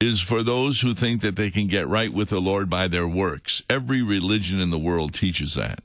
is 0.00 0.20
for 0.20 0.42
those 0.42 0.80
who 0.80 0.94
think 0.94 1.20
that 1.22 1.36
they 1.36 1.50
can 1.50 1.66
get 1.66 1.88
right 1.88 2.12
with 2.12 2.28
the 2.28 2.40
Lord 2.40 2.70
by 2.70 2.88
their 2.88 3.08
works. 3.08 3.62
Every 3.68 4.02
religion 4.02 4.60
in 4.60 4.70
the 4.70 4.78
world 4.78 5.14
teaches 5.14 5.54
that, 5.54 5.80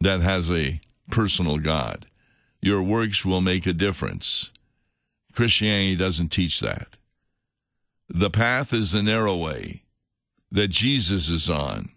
that 0.00 0.20
has 0.20 0.50
a 0.50 0.80
personal 1.10 1.58
God. 1.58 2.06
Your 2.60 2.82
works 2.82 3.24
will 3.24 3.40
make 3.40 3.66
a 3.66 3.72
difference. 3.72 4.50
Christianity 5.34 5.96
doesn't 5.96 6.28
teach 6.28 6.60
that. 6.60 6.88
The 8.08 8.30
path 8.30 8.72
is 8.72 8.92
the 8.92 9.02
narrow 9.02 9.36
way 9.36 9.82
that 10.50 10.68
Jesus 10.68 11.28
is 11.28 11.50
on. 11.50 11.90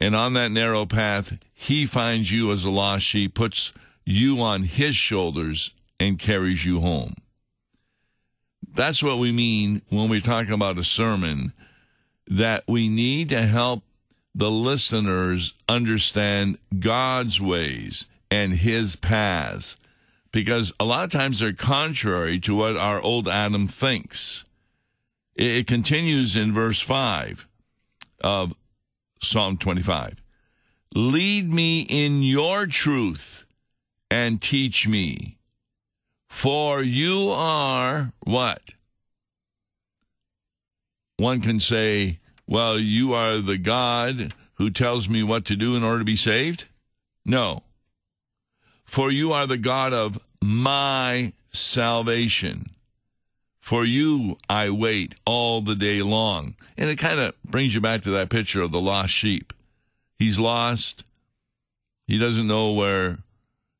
And 0.00 0.14
on 0.14 0.34
that 0.34 0.50
narrow 0.50 0.86
path, 0.86 1.38
he 1.52 1.86
finds 1.86 2.30
you 2.30 2.52
as 2.52 2.64
a 2.64 2.70
lost 2.70 3.04
sheep, 3.04 3.34
puts 3.34 3.72
you 4.04 4.40
on 4.42 4.64
his 4.64 4.96
shoulders 4.96 5.70
and 5.98 6.18
carries 6.18 6.64
you 6.64 6.80
home. 6.80 7.14
That's 8.74 9.02
what 9.02 9.18
we 9.18 9.30
mean 9.30 9.82
when 9.88 10.08
we 10.08 10.20
talk 10.20 10.48
about 10.48 10.78
a 10.78 10.84
sermon, 10.84 11.52
that 12.26 12.64
we 12.66 12.88
need 12.88 13.28
to 13.28 13.46
help 13.46 13.84
the 14.34 14.50
listeners 14.50 15.54
understand 15.68 16.58
God's 16.80 17.40
ways 17.40 18.06
and 18.30 18.54
his 18.54 18.96
paths, 18.96 19.76
because 20.32 20.72
a 20.80 20.84
lot 20.84 21.04
of 21.04 21.12
times 21.12 21.38
they're 21.38 21.52
contrary 21.52 22.40
to 22.40 22.54
what 22.56 22.76
our 22.76 23.00
old 23.00 23.28
Adam 23.28 23.68
thinks. 23.68 24.44
It 25.36 25.68
continues 25.68 26.34
in 26.34 26.52
verse 26.52 26.80
5 26.80 27.46
of 28.22 28.54
Psalm 29.20 29.56
25. 29.56 30.22
Lead 30.94 31.52
me 31.52 31.80
in 31.82 32.22
your 32.22 32.66
truth 32.66 33.46
and 34.10 34.40
teach 34.40 34.86
me. 34.86 35.38
For 36.28 36.82
you 36.82 37.30
are 37.30 38.12
what? 38.24 38.60
One 41.16 41.40
can 41.40 41.60
say, 41.60 42.18
well, 42.46 42.78
you 42.78 43.12
are 43.14 43.38
the 43.38 43.58
God 43.58 44.34
who 44.54 44.70
tells 44.70 45.08
me 45.08 45.22
what 45.22 45.44
to 45.46 45.56
do 45.56 45.76
in 45.76 45.84
order 45.84 46.00
to 46.00 46.04
be 46.04 46.16
saved? 46.16 46.64
No. 47.24 47.62
For 48.84 49.10
you 49.10 49.32
are 49.32 49.46
the 49.46 49.58
God 49.58 49.92
of 49.92 50.18
my 50.42 51.32
salvation. 51.52 52.73
For 53.64 53.86
you 53.86 54.36
I 54.46 54.68
wait 54.68 55.14
all 55.24 55.62
the 55.62 55.74
day 55.74 56.02
long. 56.02 56.54
And 56.76 56.90
it 56.90 56.96
kind 56.96 57.18
of 57.18 57.32
brings 57.44 57.74
you 57.74 57.80
back 57.80 58.02
to 58.02 58.10
that 58.10 58.28
picture 58.28 58.60
of 58.60 58.72
the 58.72 58.80
lost 58.80 59.14
sheep. 59.14 59.54
He's 60.18 60.38
lost. 60.38 61.02
He 62.06 62.18
doesn't 62.18 62.46
know 62.46 62.72
where 62.72 63.20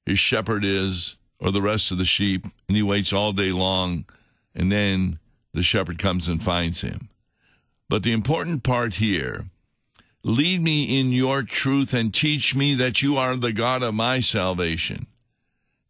his 0.07 0.19
shepherd 0.19 0.65
is 0.65 1.17
or 1.39 1.51
the 1.51 1.61
rest 1.61 1.91
of 1.91 1.99
the 1.99 2.07
sheep, 2.07 2.47
and 2.67 2.79
he 2.79 2.83
waits 2.83 3.13
all 3.13 3.33
day 3.33 3.53
long, 3.53 4.07
and 4.55 4.73
then 4.73 5.19
the 5.53 5.63
shepherd 5.63 5.99
comes 5.99 6.29
and 6.29 6.43
finds 6.43 6.81
him. 6.81 7.11
But 7.91 8.05
the 8.05 8.13
important 8.13 8.63
part 8.63 8.95
here 8.95 9.45
lead 10.23 10.63
me 10.63 10.99
in 10.99 11.13
your 11.13 11.43
truth 11.43 11.93
and 11.93 12.15
teach 12.15 12.55
me 12.55 12.75
that 12.77 13.03
you 13.03 13.19
are 13.19 13.37
the 13.37 13.53
God 13.53 13.83
of 13.83 13.93
my 13.93 14.21
salvation. 14.21 15.09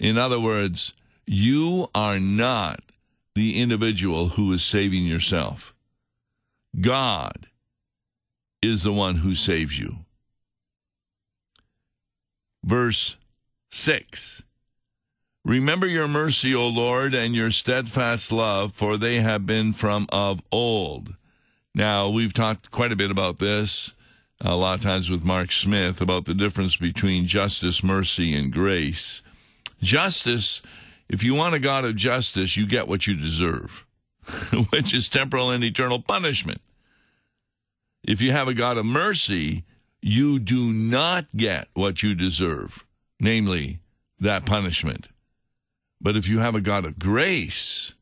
In 0.01 0.19
other 0.19 0.41
words, 0.41 0.95
you 1.27 1.89
are 1.95 2.19
not 2.19 2.81
the 3.35 3.61
individual 3.61 4.31
who 4.31 4.53
is 4.53 4.63
saving 4.63 5.05
yourself. 5.05 5.75
God 6.81 7.47
is 8.63 8.83
the 8.83 8.93
one 8.93 9.17
who 9.17 9.35
saves 9.35 9.79
you. 9.79 9.99
Verse 12.65 13.17
6. 13.71 14.43
Remember 15.45 15.87
your 15.87 16.09
mercy, 16.09 16.55
O 16.55 16.67
Lord, 16.67 17.13
and 17.13 17.35
your 17.35 17.51
steadfast 17.51 18.33
love, 18.33 18.73
for 18.73 18.97
they 18.97 19.17
have 19.21 19.45
been 19.45 19.75
from 19.75 20.07
of 20.11 20.41
old. 20.51 21.17
Now, 21.75 22.09
we've 22.09 22.33
talked 22.33 22.71
quite 22.71 22.93
a 22.93 22.97
bit 22.97 23.11
about 23.11 23.41
this, 23.41 23.93
a 24.41 24.57
lot 24.57 24.77
of 24.79 24.83
times 24.83 25.11
with 25.11 25.25
Mark 25.25 25.53
Smith, 25.53 26.01
about 26.01 26.25
the 26.25 26.33
difference 26.33 26.77
between 26.77 27.27
justice, 27.27 27.83
mercy, 27.83 28.35
and 28.35 28.51
grace. 28.51 29.23
Justice, 29.83 30.63
if 31.09 31.23
you 31.23 31.35
want 31.35 31.55
a 31.55 31.59
God 31.59 31.85
of 31.85 31.97
justice, 31.97 32.57
you 32.57 32.67
get 32.67 32.89
what 32.89 33.07
you 33.07 33.15
deserve, 33.15 33.87
which 34.71 34.95
is 34.95 35.09
temporal 35.09 35.51
and 35.51 35.63
eternal 35.63 36.01
punishment. 36.01 36.61
If 38.03 38.21
you 38.21 38.33
have 38.33 38.49
a 38.49 38.55
God 38.55 38.77
of 38.77 38.87
mercy, 38.87 39.65
you 40.03 40.39
do 40.39 40.73
not 40.73 41.27
get 41.37 41.69
what 41.75 42.03
you 42.03 42.15
deserve 42.15 42.85
namely, 43.21 43.79
that 44.21 44.47
punishment. 44.47 45.09
But 46.01 46.17
if 46.17 46.29
you 46.29 46.41
have 46.41 46.55
a 46.55 46.61
God 46.61 46.85
of 46.85 46.99
grace, 46.99 47.95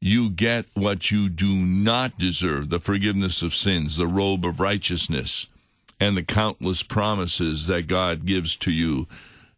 you 0.00 0.30
get 0.30 0.66
what 0.74 1.10
you 1.10 1.28
do 1.28 1.54
not 1.54 2.16
deserve 2.16 2.70
the 2.70 2.78
forgiveness 2.78 3.42
of 3.42 3.54
sins, 3.54 3.96
the 3.96 4.06
robe 4.06 4.44
of 4.44 4.60
righteousness, 4.60 5.48
and 5.98 6.16
the 6.16 6.22
countless 6.22 6.82
promises 6.82 7.66
that 7.66 7.86
God 7.86 8.24
gives 8.24 8.56
to 8.56 8.70
you. 8.70 9.06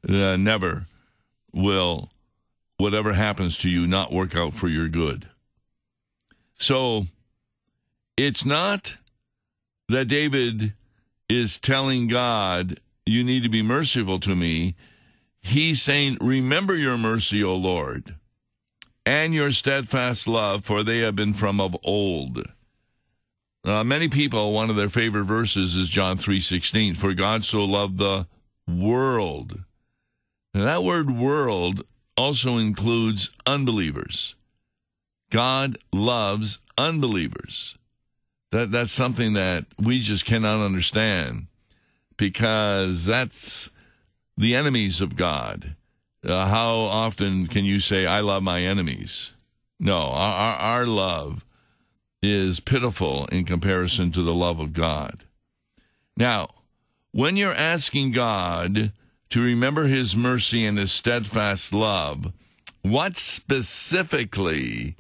Uh, 0.07 0.37
never 0.37 0.87
will 1.53 2.11
whatever 2.77 3.13
happens 3.13 3.57
to 3.59 3.71
you 3.71 3.87
not 3.87 4.13
work 4.13 4.37
out 4.37 4.53
for 4.55 4.69
your 4.69 4.89
good. 4.89 5.29
So 6.59 7.07
it's 8.17 8.45
not 8.45 8.97
that 9.89 10.07
David 10.07 10.75
is 11.29 11.59
telling 11.59 12.09
God, 12.09 12.81
You 13.07 13.25
need 13.25 13.43
to 13.43 13.49
be 13.49 13.63
merciful 13.63 14.21
to 14.21 14.35
me, 14.35 14.75
he's 15.41 15.83
saying, 15.83 16.19
Remember 16.21 16.75
your 16.75 16.97
mercy, 16.97 17.43
O 17.43 17.55
Lord, 17.55 18.17
and 19.05 19.35
your 19.35 19.53
steadfast 19.53 20.27
love, 20.27 20.65
for 20.65 20.83
they 20.83 21.01
have 21.01 21.17
been 21.17 21.35
from 21.35 21.61
of 21.61 21.77
old. 21.85 22.43
Uh, 23.65 23.83
many 23.83 24.09
people, 24.09 24.53
one 24.53 24.69
of 24.69 24.77
their 24.77 24.91
favorite 24.91 25.25
verses 25.25 25.75
is 25.75 25.89
John 25.89 26.19
3.16, 26.19 26.97
For 26.97 27.15
God 27.15 27.45
so 27.45 27.65
loved 27.65 27.99
the 27.99 28.27
world. 28.69 29.61
That 30.53 30.85
word 30.85 31.11
world 31.11 31.83
also 32.17 32.59
includes 32.59 33.31
unbelievers. 33.47 34.35
God 35.31 35.79
loves 35.93 36.61
unbelievers. 36.79 37.77
That 38.51 38.71
that's 38.71 38.93
something 38.93 39.33
that 39.33 39.67
we 39.81 40.01
just 40.01 40.25
cannot 40.25 40.65
understand 40.65 41.47
because 42.17 43.05
that's 43.05 43.71
the 44.37 44.55
enemies 44.55 45.01
of 45.01 45.17
God. 45.17 45.75
Uh, 46.25 46.47
how 46.47 46.77
often 46.77 47.47
can 47.47 47.65
you 47.65 47.81
say, 47.81 48.07
I 48.07 48.21
love 48.21 48.43
my 48.43 48.63
enemies? 48.63 49.33
No, 49.79 49.99
our, 49.99 50.33
our, 50.33 50.55
our 50.55 50.87
love 50.87 51.45
is 52.23 52.61
pitiful 52.61 53.27
in 53.27 53.45
comparison 53.45 54.11
to 54.13 54.23
the 54.23 54.33
love 54.35 54.61
of 54.61 54.73
God. 54.73 55.25
Now, 56.17 56.49
when 57.11 57.37
you're 57.37 57.55
asking 57.55 58.13
God 58.13 58.93
to 59.31 59.41
remember 59.41 59.85
his 59.85 60.15
mercy 60.15 60.65
and 60.65 60.79
his 60.79 60.93
steadfast 60.93 61.73
love, 61.73 62.33
what 62.83 63.17
specifically 63.17 64.97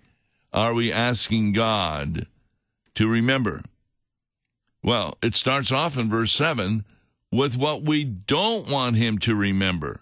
are 0.52 0.72
we 0.72 0.92
asking 0.92 1.52
God 1.52 2.26
to 2.94 3.08
remember? 3.08 3.62
Well, 4.82 5.18
it 5.22 5.34
starts 5.34 5.72
off 5.72 5.96
in 5.96 6.08
verse 6.08 6.32
7 6.32 6.84
with 7.30 7.56
what 7.56 7.82
we 7.82 8.04
don't 8.04 8.70
want 8.70 8.96
him 8.96 9.18
to 9.18 9.34
remember. 9.34 10.00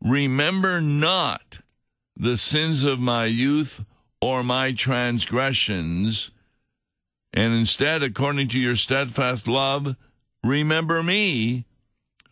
Remember 0.00 0.80
not 0.80 1.60
the 2.16 2.36
sins 2.36 2.84
of 2.84 2.98
my 2.98 3.26
youth 3.26 3.84
or 4.20 4.42
my 4.42 4.72
transgressions, 4.72 6.30
and 7.32 7.54
instead, 7.54 8.02
according 8.02 8.48
to 8.48 8.58
your 8.58 8.76
steadfast 8.76 9.46
love, 9.46 9.94
remember 10.42 11.02
me 11.02 11.64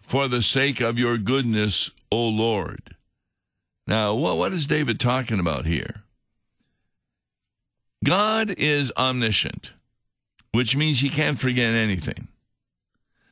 for 0.06 0.28
the 0.28 0.42
sake 0.42 0.80
of 0.80 0.99
your 0.99 1.18
goodness, 1.18 1.90
O 2.12 2.28
Lord. 2.28 2.94
Now, 3.87 4.14
what, 4.14 4.37
what 4.37 4.52
is 4.52 4.66
David 4.66 5.00
talking 5.00 5.40
about 5.40 5.66
here? 5.66 6.04
God 8.04 8.50
is 8.50 8.92
omniscient, 8.96 9.73
which 10.52 10.76
means 10.76 11.00
he 11.00 11.08
can't 11.08 11.38
forget 11.38 11.75
anything. 11.75 12.28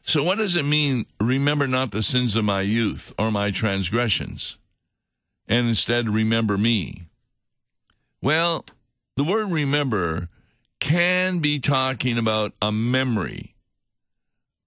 So, 0.03 0.25
what 0.25 0.39
does 0.39 0.57
it 0.57 0.65
mean, 0.65 1.07
remember 1.21 1.69
not 1.69 1.93
the 1.93 2.03
sins 2.03 2.35
of 2.35 2.45
my 2.45 2.63
youth 2.63 3.15
or 3.19 3.31
my 3.31 3.51
transgressions, 3.51 4.57
and 5.47 5.69
instead 5.69 6.09
remember 6.09 6.59
me? 6.59 7.05
Well, 8.21 8.65
the 9.17 9.25
word 9.25 9.51
remember 9.51 10.29
can 10.81 11.39
be 11.39 11.61
talking 11.61 12.19
about 12.19 12.53
a 12.61 12.73
memory, 12.73 13.52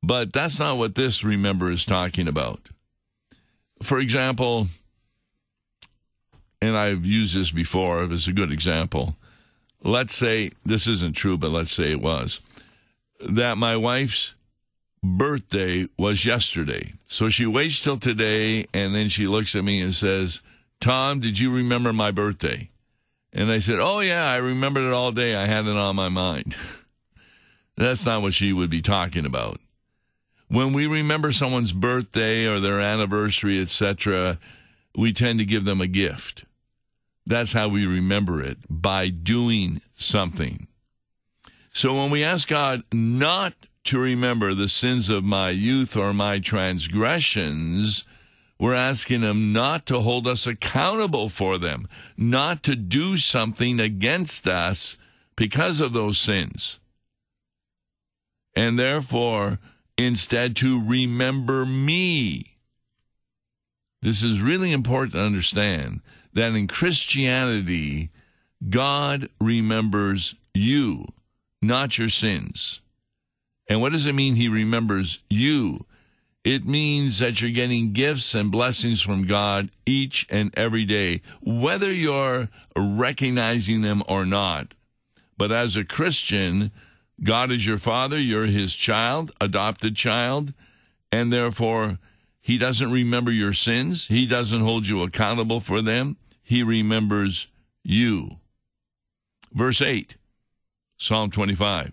but 0.05 0.33
that's 0.33 0.59
not 0.59 0.77
what 0.77 0.95
this 0.95 1.23
remember 1.23 1.69
is 1.69 1.85
talking 1.85 2.27
about. 2.27 2.69
For 3.81 3.99
example, 3.99 4.67
and 6.61 6.77
I've 6.77 7.05
used 7.05 7.35
this 7.35 7.51
before, 7.51 8.03
it's 8.03 8.27
a 8.27 8.33
good 8.33 8.51
example 8.51 9.15
let's 9.85 10.15
say 10.15 10.51
this 10.65 10.87
isn't 10.87 11.15
true, 11.15 11.37
but 11.37 11.51
let's 11.51 11.71
say 11.71 11.91
it 11.91 12.01
was, 12.01 12.41
that 13.21 13.57
my 13.57 13.77
wife's 13.77 14.35
birthday 15.01 15.87
was 15.97 16.25
yesterday. 16.25 16.93
So 17.07 17.29
she 17.29 17.45
waits 17.45 17.79
till 17.79 17.97
today 17.97 18.65
and 18.73 18.93
then 18.93 19.07
she 19.07 19.27
looks 19.27 19.55
at 19.55 19.63
me 19.63 19.81
and 19.81 19.93
says, 19.93 20.41
Tom, 20.81 21.19
did 21.19 21.39
you 21.39 21.51
remember 21.51 21.93
my 21.93 22.11
birthday? 22.11 22.69
And 23.31 23.51
I 23.51 23.59
said, 23.59 23.79
Oh, 23.79 23.99
yeah, 23.99 24.29
I 24.29 24.37
remembered 24.37 24.85
it 24.85 24.93
all 24.93 25.11
day. 25.11 25.35
I 25.35 25.45
had 25.45 25.67
it 25.67 25.77
on 25.77 25.95
my 25.95 26.09
mind. 26.09 26.55
That's 27.77 28.05
not 28.05 28.21
what 28.21 28.33
she 28.33 28.53
would 28.53 28.69
be 28.69 28.81
talking 28.81 29.25
about. 29.25 29.59
When 30.47 30.73
we 30.73 30.87
remember 30.87 31.31
someone's 31.31 31.71
birthday 31.71 32.45
or 32.45 32.59
their 32.59 32.79
anniversary, 32.79 33.61
etc., 33.61 34.39
we 34.95 35.11
tend 35.11 35.39
to 35.39 35.45
give 35.45 35.65
them 35.65 35.81
a 35.81 35.87
gift. 35.87 36.45
That's 37.25 37.53
how 37.53 37.67
we 37.67 37.85
remember 37.85 38.41
it 38.41 38.59
by 38.69 39.09
doing 39.09 39.81
something. 39.97 40.67
So 41.73 41.95
when 41.95 42.11
we 42.11 42.23
ask 42.23 42.47
God 42.47 42.83
not 42.93 43.53
to 43.85 43.99
remember 43.99 44.53
the 44.53 44.69
sins 44.69 45.09
of 45.09 45.23
my 45.23 45.49
youth 45.49 45.97
or 45.97 46.13
my 46.13 46.39
transgressions, 46.39 48.05
we're 48.59 48.73
asking 48.73 49.21
Him 49.21 49.51
not 49.51 49.85
to 49.87 49.99
hold 49.99 50.27
us 50.27 50.47
accountable 50.47 51.29
for 51.29 51.57
them, 51.57 51.87
not 52.15 52.63
to 52.63 52.75
do 52.75 53.17
something 53.17 53.79
against 53.79 54.47
us 54.47 54.97
because 55.35 55.79
of 55.79 55.93
those 55.93 56.17
sins. 56.17 56.79
And 58.55 58.79
therefore, 58.79 59.59
instead, 59.97 60.55
to 60.57 60.81
remember 60.81 61.65
me. 61.65 62.57
This 64.01 64.23
is 64.23 64.41
really 64.41 64.71
important 64.71 65.13
to 65.13 65.23
understand 65.23 66.01
that 66.33 66.53
in 66.53 66.67
Christianity, 66.67 68.11
God 68.69 69.29
remembers 69.39 70.35
you, 70.53 71.05
not 71.61 71.97
your 71.97 72.09
sins. 72.09 72.81
And 73.67 73.81
what 73.81 73.91
does 73.91 74.05
it 74.05 74.13
mean 74.13 74.35
he 74.35 74.47
remembers 74.47 75.19
you? 75.29 75.85
It 76.43 76.63
means 76.65 77.17
that 77.19 77.41
you're 77.41 77.49
getting 77.49 77.93
gifts 77.93 78.35
and 78.35 78.51
blessings 78.51 79.01
from 79.01 79.25
God 79.25 79.71
each 79.87 80.27
and 80.29 80.53
every 80.55 80.85
day, 80.85 81.21
whether 81.41 81.91
you're 81.91 82.49
recognizing 82.75 83.81
them 83.81 84.03
or 84.07 84.25
not. 84.25 84.75
But 85.37 85.51
as 85.51 85.75
a 85.75 85.83
Christian, 85.83 86.71
God 87.23 87.51
is 87.51 87.65
your 87.65 87.77
father, 87.77 88.19
you're 88.19 88.45
his 88.45 88.75
child, 88.75 89.31
adopted 89.39 89.95
child, 89.95 90.53
and 91.11 91.31
therefore 91.31 91.99
he 92.41 92.57
doesn't 92.57 92.91
remember 92.91 93.31
your 93.31 93.53
sins. 93.53 94.07
He 94.07 94.25
doesn't 94.25 94.61
hold 94.61 94.87
you 94.87 95.01
accountable 95.01 95.59
for 95.59 95.81
them 95.81 96.17
he 96.45 96.61
remembers 96.61 97.47
you. 97.83 98.37
Verse 99.51 99.81
8, 99.81 100.15
Psalm 100.95 101.31
25. 101.31 101.91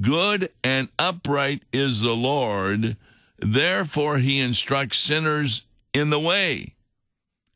Good 0.00 0.50
and 0.62 0.88
upright 0.98 1.64
is 1.72 2.00
the 2.00 2.14
Lord, 2.14 2.96
therefore 3.38 4.18
he 4.18 4.38
instructs 4.38 4.98
sinners 4.98 5.66
in 5.92 6.10
the 6.10 6.20
way. 6.20 6.74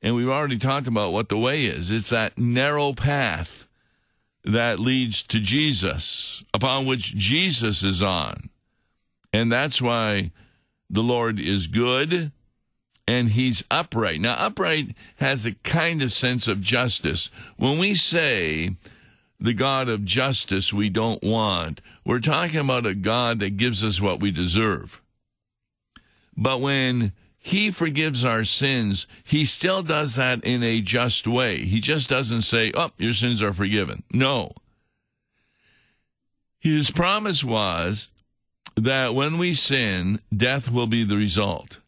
And 0.03 0.17
we've 0.17 0.29
already 0.29 0.59
talked 0.59 0.88
about 0.88 1.12
what 1.12 1.29
the 1.29 1.38
way 1.38 1.64
is 1.64 1.90
it's 1.90 2.11
that 2.11 2.37
narrow 2.37 2.93
path 2.93 3.67
that 4.44 4.78
leads 4.78 5.22
to 5.22 5.40
Jesus, 5.40 6.44
upon 6.52 6.87
which 6.87 7.14
Jesus 7.14 7.83
is 7.83 8.02
on. 8.02 8.50
And 9.33 9.50
that's 9.50 9.80
why 9.80 10.30
the 10.90 11.02
Lord 11.02 11.40
is 11.40 11.66
good 11.66 12.30
and 13.07 13.30
he's 13.30 13.64
upright. 13.70 14.20
Now, 14.20 14.35
upright 14.35 14.96
has 15.16 15.44
a 15.44 15.52
kind 15.52 16.02
of 16.02 16.12
sense 16.12 16.48
of 16.48 16.61
justice. 16.61 17.30
When 17.57 17.78
we 17.78 17.94
say 17.94 18.76
the 19.40 19.52
God 19.52 19.88
of 19.88 20.04
justice 20.04 20.72
we 20.72 20.88
don't 20.88 21.22
want, 21.22 21.80
we're 22.04 22.20
talking 22.20 22.61
about 22.61 22.87
a 22.87 22.94
God 22.94 23.40
that 23.40 23.57
gives 23.57 23.85
us 23.85 24.00
what 24.00 24.20
we 24.20 24.30
deserve. 24.30 25.02
But 26.37 26.61
when 26.61 27.12
he 27.44 27.70
forgives 27.70 28.24
our 28.24 28.42
sins, 28.42 29.07
he 29.22 29.44
still 29.44 29.83
does 29.83 30.16
that 30.16 30.42
in 30.44 30.62
a 30.62 30.80
just 30.80 31.26
way. 31.26 31.66
He 31.66 31.78
just 31.78 32.09
doesn't 32.09 32.40
say, 32.40 32.72
oh, 32.74 32.90
your 32.96 33.12
sins 33.12 33.42
are 33.42 33.52
forgiven. 33.52 34.02
No. 34.11 34.52
His 36.59 36.90
promise 36.90 37.44
was 37.44 38.09
that 38.76 39.14
when 39.14 39.37
we 39.37 39.52
sin, 39.52 40.20
death 40.35 40.70
will 40.70 40.87
be 40.87 41.04
the 41.04 41.18
result. 41.18 41.80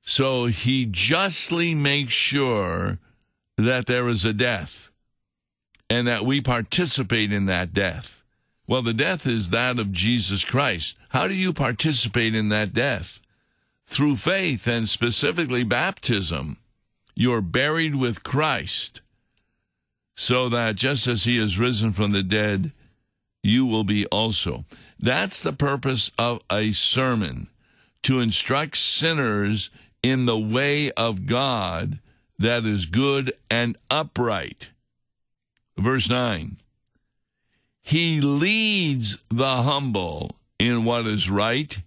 So 0.00 0.46
he 0.46 0.86
justly 0.86 1.74
makes 1.74 2.14
sure 2.14 2.98
that 3.58 3.84
there 3.84 4.08
is 4.08 4.24
a 4.24 4.32
death 4.32 4.90
and 5.90 6.08
that 6.08 6.24
we 6.24 6.40
participate 6.40 7.34
in 7.34 7.44
that 7.46 7.74
death. 7.74 8.22
Well, 8.66 8.80
the 8.80 8.94
death 8.94 9.26
is 9.26 9.50
that 9.50 9.78
of 9.78 9.92
Jesus 9.92 10.42
Christ. 10.42 10.96
How 11.10 11.28
do 11.28 11.34
you 11.34 11.52
participate 11.52 12.34
in 12.34 12.48
that 12.48 12.72
death? 12.72 13.19
Through 13.90 14.16
faith 14.16 14.68
and 14.68 14.88
specifically 14.88 15.64
baptism. 15.64 16.58
You're 17.14 17.40
buried 17.42 17.96
with 17.96 18.22
Christ 18.22 19.00
so 20.14 20.48
that 20.48 20.76
just 20.76 21.06
as 21.06 21.24
he 21.24 21.42
is 21.42 21.58
risen 21.58 21.92
from 21.92 22.12
the 22.12 22.22
dead, 22.22 22.72
you 23.42 23.66
will 23.66 23.84
be 23.84 24.06
also. 24.06 24.64
That's 24.98 25.42
the 25.42 25.52
purpose 25.52 26.12
of 26.18 26.40
a 26.50 26.72
sermon 26.72 27.48
to 28.04 28.20
instruct 28.20 28.76
sinners 28.76 29.70
in 30.04 30.26
the 30.26 30.38
way 30.38 30.92
of 30.92 31.26
God 31.26 31.98
that 32.38 32.64
is 32.64 32.86
good 32.86 33.32
and 33.50 33.76
upright. 33.90 34.70
Verse 35.76 36.08
9 36.08 36.58
He 37.82 38.20
leads 38.20 39.18
the 39.30 39.62
humble 39.62 40.36
in 40.60 40.84
what 40.84 41.06
is 41.06 41.28
right 41.28 41.82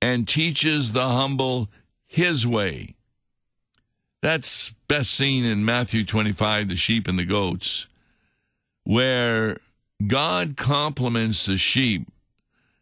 and 0.00 0.28
teaches 0.28 0.92
the 0.92 1.08
humble 1.08 1.68
his 2.06 2.46
way. 2.46 2.94
That's 4.20 4.70
best 4.88 5.12
seen 5.12 5.44
in 5.44 5.64
Matthew 5.64 6.04
25, 6.04 6.68
the 6.68 6.76
sheep 6.76 7.06
and 7.06 7.18
the 7.18 7.24
goats, 7.24 7.86
where 8.84 9.58
God 10.06 10.56
compliments 10.56 11.46
the 11.46 11.56
sheep 11.56 12.08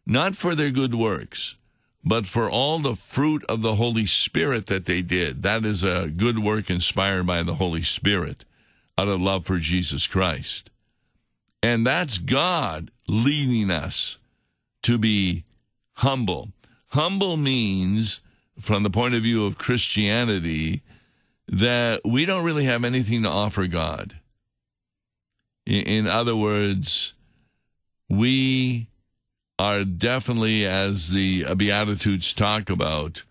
not 0.05 0.35
for 0.37 0.55
their 0.55 0.71
good 0.71 0.95
works, 0.95 1.57
but 2.03 2.25
for 2.25 2.49
all 2.49 2.79
the 2.79 2.95
fruit 2.95 3.43
of 3.49 3.61
the 3.61 3.75
Holy 3.75 4.05
Spirit 4.05 4.67
that 4.67 4.85
they 4.85 5.01
did. 5.01 5.43
That 5.43 5.65
is 5.65 5.83
a 5.83 6.07
good 6.07 6.39
work 6.39 6.69
inspired 6.69 7.27
by 7.27 7.43
the 7.43 7.55
Holy 7.55 7.81
Spirit 7.81 8.45
out 8.97 9.09
of 9.09 9.19
love 9.19 9.45
for 9.45 9.57
Jesus 9.57 10.07
Christ. 10.07 10.69
And 11.61 11.85
that's 11.85 12.17
God 12.17 12.89
leading 13.09 13.69
us 13.69 14.17
to 14.83 14.97
be 14.97 15.43
humble. 15.95 16.49
Humble 16.89 17.37
means, 17.37 18.21
from 18.59 18.83
the 18.83 18.89
point 18.89 19.13
of 19.13 19.23
view 19.23 19.45
of 19.45 19.57
Christianity, 19.57 20.81
that 21.47 22.01
we 22.03 22.25
don't 22.25 22.43
really 22.43 22.65
have 22.65 22.83
anything 22.83 23.23
to 23.23 23.29
offer 23.29 23.67
God. 23.67 24.19
In 25.65 26.07
other 26.07 26.35
words, 26.35 27.13
we 28.09 28.87
are 29.59 29.83
definitely, 29.83 30.65
as 30.65 31.09
the 31.09 31.43
Beatitudes 31.55 32.33
talk 32.33 32.69
about, 32.69 33.23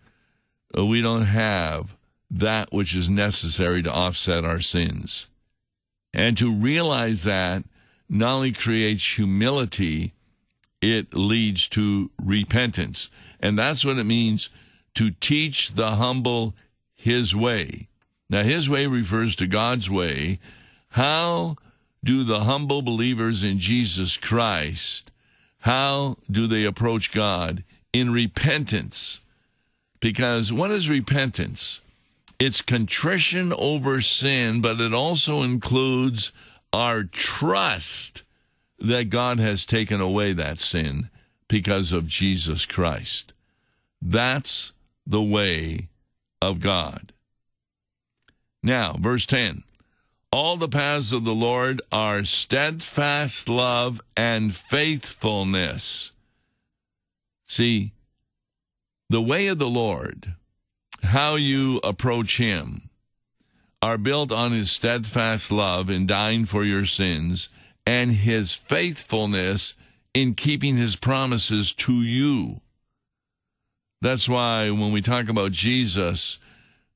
uh, 0.77 0.85
we 0.85 1.01
don't 1.01 1.23
have 1.23 1.95
that 2.29 2.71
which 2.71 2.95
is 2.95 3.09
necessary 3.09 3.81
to 3.81 3.91
offset 3.91 4.43
our 4.43 4.61
sins. 4.61 5.27
And 6.13 6.37
to 6.37 6.53
realize 6.53 7.23
that 7.23 7.63
not 8.09 8.35
only 8.35 8.51
creates 8.51 9.15
humility, 9.15 10.13
it 10.81 11.13
leads 11.13 11.67
to 11.69 12.11
repentance. 12.21 13.09
And 13.39 13.57
that's 13.57 13.85
what 13.85 13.97
it 13.97 14.05
means 14.05 14.49
to 14.95 15.11
teach 15.11 15.73
the 15.73 15.95
humble 15.95 16.55
his 16.95 17.35
way. 17.35 17.87
Now, 18.29 18.43
his 18.43 18.69
way 18.69 18.87
refers 18.87 19.35
to 19.37 19.47
God's 19.47 19.89
way. 19.89 20.39
How 20.89 21.55
do 22.03 22.23
the 22.23 22.41
humble 22.41 22.81
believers 22.81 23.43
in 23.43 23.59
Jesus 23.59 24.17
Christ 24.17 25.11
how 25.67 26.17
do 26.31 26.47
they 26.47 26.63
approach 26.63 27.11
God? 27.11 27.63
In 27.91 28.13
repentance. 28.13 29.25
Because 29.99 30.53
what 30.53 30.71
is 30.71 30.89
repentance? 30.89 31.81
It's 32.39 32.61
contrition 32.61 33.51
over 33.51 33.99
sin, 33.99 34.61
but 34.61 34.79
it 34.79 34.93
also 34.93 35.41
includes 35.41 36.31
our 36.71 37.03
trust 37.03 38.23
that 38.79 39.09
God 39.09 39.39
has 39.39 39.65
taken 39.65 39.99
away 39.99 40.31
that 40.31 40.59
sin 40.59 41.09
because 41.47 41.91
of 41.91 42.07
Jesus 42.07 42.65
Christ. 42.65 43.33
That's 44.01 44.73
the 45.05 45.21
way 45.21 45.87
of 46.41 46.59
God. 46.59 47.13
Now, 48.61 48.95
verse 48.99 49.25
10 49.25 49.63
all 50.31 50.57
the 50.57 50.67
paths 50.67 51.13
of 51.13 51.23
the 51.23 51.33
Lord 51.33 51.81
are 51.91 52.25
steadfast 52.25 53.47
love 53.47 54.01
and 54.15 54.53
faithfulness. 54.53 56.11
See, 57.47 57.93
the 59.09 59.21
way 59.21 59.47
of 59.47 59.57
the 59.57 59.69
Lord, 59.69 60.35
how 61.01 61.35
you 61.35 61.79
approach 61.81 62.37
Him, 62.37 62.89
are 63.81 63.97
built 63.97 64.33
on 64.33 64.51
His 64.51 64.69
steadfast 64.69 65.49
love 65.49 65.89
in 65.89 66.05
dying 66.05 66.45
for 66.45 66.65
your 66.65 66.85
sins 66.85 67.47
and 67.85 68.11
His 68.11 68.53
faithfulness 68.53 69.75
in 70.17 70.33
keeping 70.33 70.77
His 70.77 70.95
promises 70.95 71.71
to 71.75 71.93
you. 71.93 72.59
That's 74.01 74.27
why 74.27 74.71
when 74.71 74.91
we 74.91 75.01
talk 75.01 75.29
about 75.29 75.51
Jesus, 75.51 76.39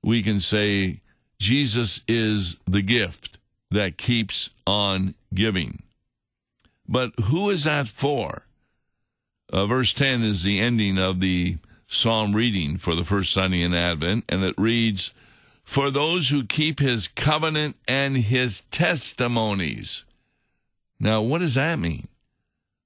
we 0.01 0.23
can 0.23 0.39
say, 0.39 1.01
Jesus 1.37 2.01
is 2.07 2.57
the 2.65 2.81
gift 2.81 3.37
that 3.69 3.97
keeps 3.97 4.49
on 4.65 5.13
giving. 5.33 5.83
But 6.87 7.11
who 7.25 7.51
is 7.51 7.65
that 7.65 7.87
for? 7.87 8.47
Uh, 9.53 9.67
verse 9.67 9.93
10 9.93 10.23
is 10.23 10.41
the 10.41 10.59
ending 10.59 10.97
of 10.97 11.19
the 11.19 11.57
psalm 11.85 12.35
reading 12.35 12.77
for 12.77 12.95
the 12.95 13.03
first 13.03 13.31
Sunday 13.31 13.61
in 13.61 13.75
Advent, 13.75 14.25
and 14.29 14.43
it 14.43 14.55
reads, 14.57 15.13
For 15.63 15.91
those 15.91 16.29
who 16.29 16.43
keep 16.43 16.79
his 16.79 17.07
covenant 17.07 17.75
and 17.87 18.17
his 18.17 18.61
testimonies. 18.71 20.05
Now, 20.99 21.21
what 21.21 21.39
does 21.39 21.53
that 21.53 21.77
mean? 21.77 22.07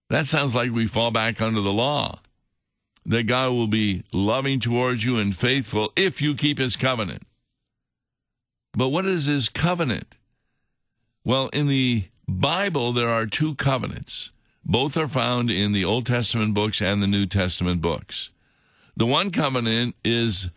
That 0.10 0.26
sounds 0.26 0.54
like 0.54 0.72
we 0.72 0.88
fall 0.88 1.12
back 1.12 1.42
under 1.42 1.62
the 1.62 1.74
law. 1.74 2.20
That 3.06 3.24
God 3.24 3.52
will 3.52 3.68
be 3.68 4.04
loving 4.14 4.60
towards 4.60 5.04
you 5.04 5.18
and 5.18 5.36
faithful 5.36 5.92
if 5.96 6.22
you 6.22 6.36
keep 6.36 6.58
his 6.58 6.76
covenant. 6.76 7.24
But 8.74 8.90
what 8.90 9.06
is 9.06 9.26
his 9.26 9.48
covenant? 9.48 10.16
Well, 11.24 11.50
in 11.50 11.68
the 11.68 12.06
Bible, 12.28 12.94
there 12.94 13.10
are 13.10 13.26
two 13.26 13.56
covenants. 13.56 14.32
Both 14.66 14.98
are 14.98 15.08
found 15.08 15.52
in 15.52 15.72
the 15.72 15.86
Old 15.86 16.08
Testament 16.08 16.56
books 16.56 16.82
and 16.82 17.02
the 17.02 17.08
New 17.08 17.26
Testament 17.28 17.82
books. 17.82 18.32
The 18.98 19.06
one 19.06 19.30
covenant 19.30 19.96
is 20.04 20.50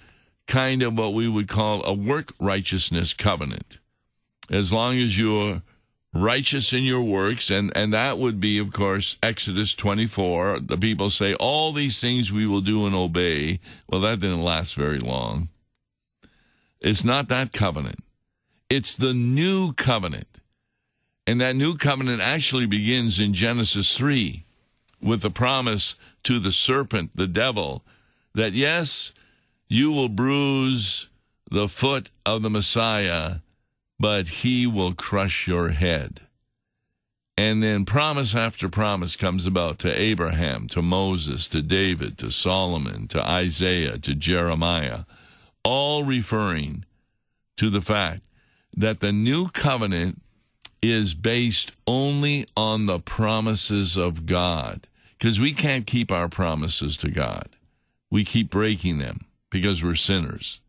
kind 0.46 0.82
of 0.82 0.96
what 0.96 1.12
we 1.12 1.28
would 1.28 1.48
call 1.48 1.84
a 1.84 1.92
work 1.92 2.32
righteousness 2.40 3.12
covenant. 3.12 3.78
As 4.50 4.72
long 4.72 4.96
as 4.96 5.18
you're 5.18 5.62
righteous 6.12 6.72
in 6.72 6.82
your 6.82 7.02
works, 7.02 7.50
and, 7.50 7.72
and 7.76 7.92
that 7.92 8.18
would 8.18 8.40
be, 8.40 8.58
of 8.58 8.72
course, 8.72 9.18
Exodus 9.22 9.74
24. 9.74 10.60
The 10.60 10.78
people 10.78 11.10
say, 11.10 11.34
All 11.34 11.72
these 11.72 12.00
things 12.00 12.32
we 12.32 12.46
will 12.46 12.60
do 12.60 12.86
and 12.86 12.94
obey. 12.94 13.60
Well, 13.88 14.00
that 14.02 14.20
didn't 14.20 14.42
last 14.42 14.74
very 14.74 14.98
long. 14.98 15.48
It's 16.80 17.04
not 17.04 17.28
that 17.28 17.52
covenant. 17.52 18.00
It's 18.70 18.94
the 18.94 19.14
new 19.14 19.72
covenant. 19.72 20.28
And 21.26 21.40
that 21.40 21.56
new 21.56 21.76
covenant 21.76 22.22
actually 22.22 22.66
begins 22.66 23.20
in 23.20 23.34
Genesis 23.34 23.94
3 23.96 24.44
with 25.00 25.22
the 25.22 25.30
promise 25.30 25.94
to 26.24 26.38
the 26.38 26.52
serpent, 26.52 27.10
the 27.14 27.26
devil, 27.26 27.84
that 28.34 28.52
yes, 28.52 29.12
you 29.68 29.92
will 29.92 30.08
bruise 30.08 31.08
the 31.50 31.68
foot 31.68 32.10
of 32.24 32.42
the 32.42 32.50
Messiah, 32.50 33.36
but 33.98 34.28
he 34.28 34.66
will 34.66 34.94
crush 34.94 35.46
your 35.46 35.70
head. 35.70 36.20
And 37.36 37.62
then 37.62 37.84
promise 37.84 38.34
after 38.34 38.68
promise 38.68 39.14
comes 39.14 39.46
about 39.46 39.78
to 39.80 39.92
Abraham, 39.92 40.66
to 40.68 40.82
Moses, 40.82 41.46
to 41.48 41.62
David, 41.62 42.18
to 42.18 42.32
Solomon, 42.32 43.06
to 43.08 43.22
Isaiah, 43.22 43.98
to 43.98 44.14
Jeremiah, 44.14 45.04
all 45.62 46.04
referring 46.04 46.84
to 47.56 47.70
the 47.70 47.80
fact 47.80 48.22
that 48.76 49.00
the 49.00 49.12
new 49.12 49.48
covenant 49.48 50.20
is 50.82 51.14
based 51.14 51.72
only 51.86 52.46
on 52.56 52.86
the 52.86 52.98
promises 52.98 53.96
of 53.96 54.26
God. 54.26 54.86
Because 55.18 55.40
we 55.40 55.52
can't 55.52 55.86
keep 55.86 56.12
our 56.12 56.28
promises 56.28 56.96
to 56.98 57.10
God. 57.10 57.48
We 58.10 58.24
keep 58.24 58.50
breaking 58.50 58.98
them 58.98 59.26
because 59.50 59.82
we're 59.82 59.96
sinners. 59.96 60.60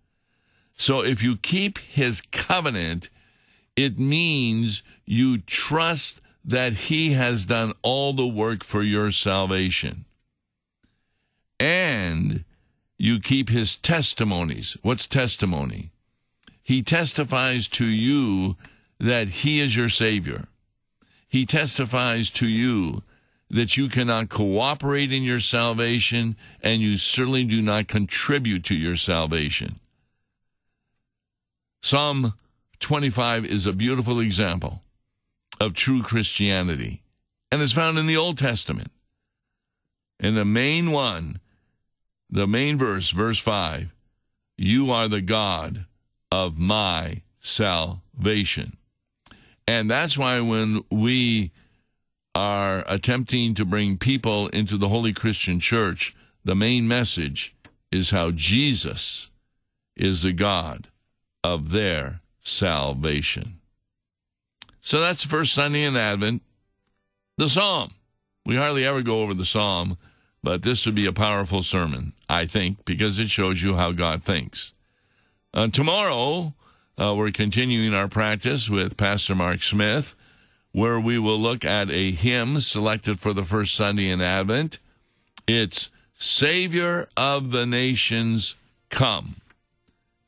So 0.76 1.02
if 1.02 1.22
you 1.22 1.36
keep 1.36 1.78
his 1.78 2.22
covenant, 2.32 3.10
it 3.84 3.98
means 4.00 4.84
you 5.06 5.40
trust 5.40 6.22
that 6.46 6.74
he 6.74 7.12
has 7.12 7.46
done 7.46 7.74
all 7.82 8.14
the 8.14 8.28
work 8.28 8.64
for 8.64 8.82
your 8.82 9.12
salvation. 9.12 10.06
And 11.60 12.46
you 12.98 13.20
keep 13.20 13.50
his 13.50 13.76
testimonies. 13.76 14.78
What's 14.82 15.08
testimony? 15.08 15.92
He 16.70 16.84
testifies 16.84 17.68
to 17.70 17.86
you 17.86 18.56
that 19.00 19.30
He 19.30 19.60
is 19.60 19.76
your 19.76 19.90
Savior. 19.90 20.48
He 21.28 21.46
testifies 21.46 22.30
to 22.32 22.48
you 22.48 23.02
that 23.50 23.76
you 23.76 23.90
cannot 23.90 24.30
cooperate 24.30 25.12
in 25.12 25.24
your 25.24 25.40
salvation 25.40 26.36
and 26.62 26.80
you 26.80 26.98
certainly 26.98 27.44
do 27.44 27.62
not 27.64 27.88
contribute 27.88 28.64
to 28.66 28.76
your 28.76 28.96
salvation. 28.96 29.80
Psalm 31.82 32.34
25 32.80 33.46
is 33.46 33.66
a 33.66 33.74
beautiful 33.74 34.20
example 34.20 34.82
of 35.60 35.74
true 35.74 36.02
Christianity 36.02 37.02
and 37.52 37.62
is 37.62 37.74
found 37.74 37.98
in 37.98 38.08
the 38.08 38.18
Old 38.18 38.38
Testament. 38.38 38.92
In 40.20 40.36
the 40.36 40.46
main 40.46 40.92
one, 40.92 41.40
the 42.30 42.48
main 42.48 42.78
verse, 42.78 43.10
verse 43.10 43.40
5, 43.40 43.94
you 44.58 44.92
are 44.92 45.08
the 45.08 45.22
God 45.22 45.86
of 46.32 46.58
my 46.58 47.22
salvation. 47.40 48.78
And 49.68 49.90
that's 49.90 50.18
why 50.18 50.40
when 50.42 50.84
we 50.90 51.52
are 52.36 52.84
attempting 52.88 53.56
to 53.56 53.66
bring 53.66 53.98
people 53.98 54.48
into 54.50 54.78
the 54.78 54.90
Holy 54.90 55.14
Christian 55.14 55.60
Church, 55.60 56.16
the 56.44 56.56
main 56.56 56.88
message 56.88 57.56
is 57.92 58.12
how 58.12 58.32
Jesus 58.32 59.32
is 59.96 60.24
the 60.24 60.34
God 60.34 60.88
of 61.44 61.72
their 61.72 62.22
salvation. 62.50 63.60
So 64.82 65.00
that's 65.00 65.24
the 65.24 65.30
first 65.30 65.54
Sunday 65.54 65.84
in 65.84 65.96
Advent. 65.96 66.42
The 67.38 67.50
Psalm. 67.50 67.92
We 68.46 68.56
hardly 68.56 68.86
ever 68.86 69.02
go 69.02 69.22
over 69.22 69.34
the 69.34 69.46
Psalm, 69.46 69.98
but 70.42 70.64
this 70.64 70.86
would 70.86 70.96
be 70.96 71.06
a 71.06 71.14
powerful 71.14 71.64
sermon, 71.64 72.14
I 72.28 72.46
think, 72.46 72.86
because 72.86 73.20
it 73.20 73.30
shows 73.30 73.62
you 73.62 73.76
how 73.76 73.92
God 73.92 74.24
thinks. 74.24 74.74
Uh, 75.54 75.68
tomorrow, 75.68 76.54
uh, 76.98 77.14
we're 77.16 77.32
continuing 77.32 77.94
our 77.94 78.08
practice 78.08 78.70
with 78.70 78.98
Pastor 78.98 79.36
Mark 79.36 79.62
Smith, 79.62 80.16
where 80.72 81.00
we 81.00 81.18
will 81.18 81.40
look 81.40 81.66
at 81.66 81.90
a 81.90 82.12
hymn 82.12 82.60
selected 82.60 83.20
for 83.20 83.34
the 83.34 83.44
first 83.44 83.76
Sunday 83.76 84.10
in 84.10 84.22
Advent. 84.22 84.80
It's 85.48 85.90
Savior 86.16 87.08
of 87.18 87.52
the 87.52 87.66
Nations 87.66 88.56
Come. 88.90 89.38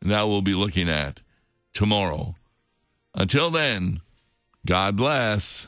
And 0.02 0.12
that 0.12 0.28
we'll 0.28 0.42
be 0.42 0.54
looking 0.54 0.90
at 0.90 1.22
tomorrow. 1.74 2.36
Until 3.14 3.52
then, 3.52 4.02
God 4.66 4.96
bless. 4.96 5.68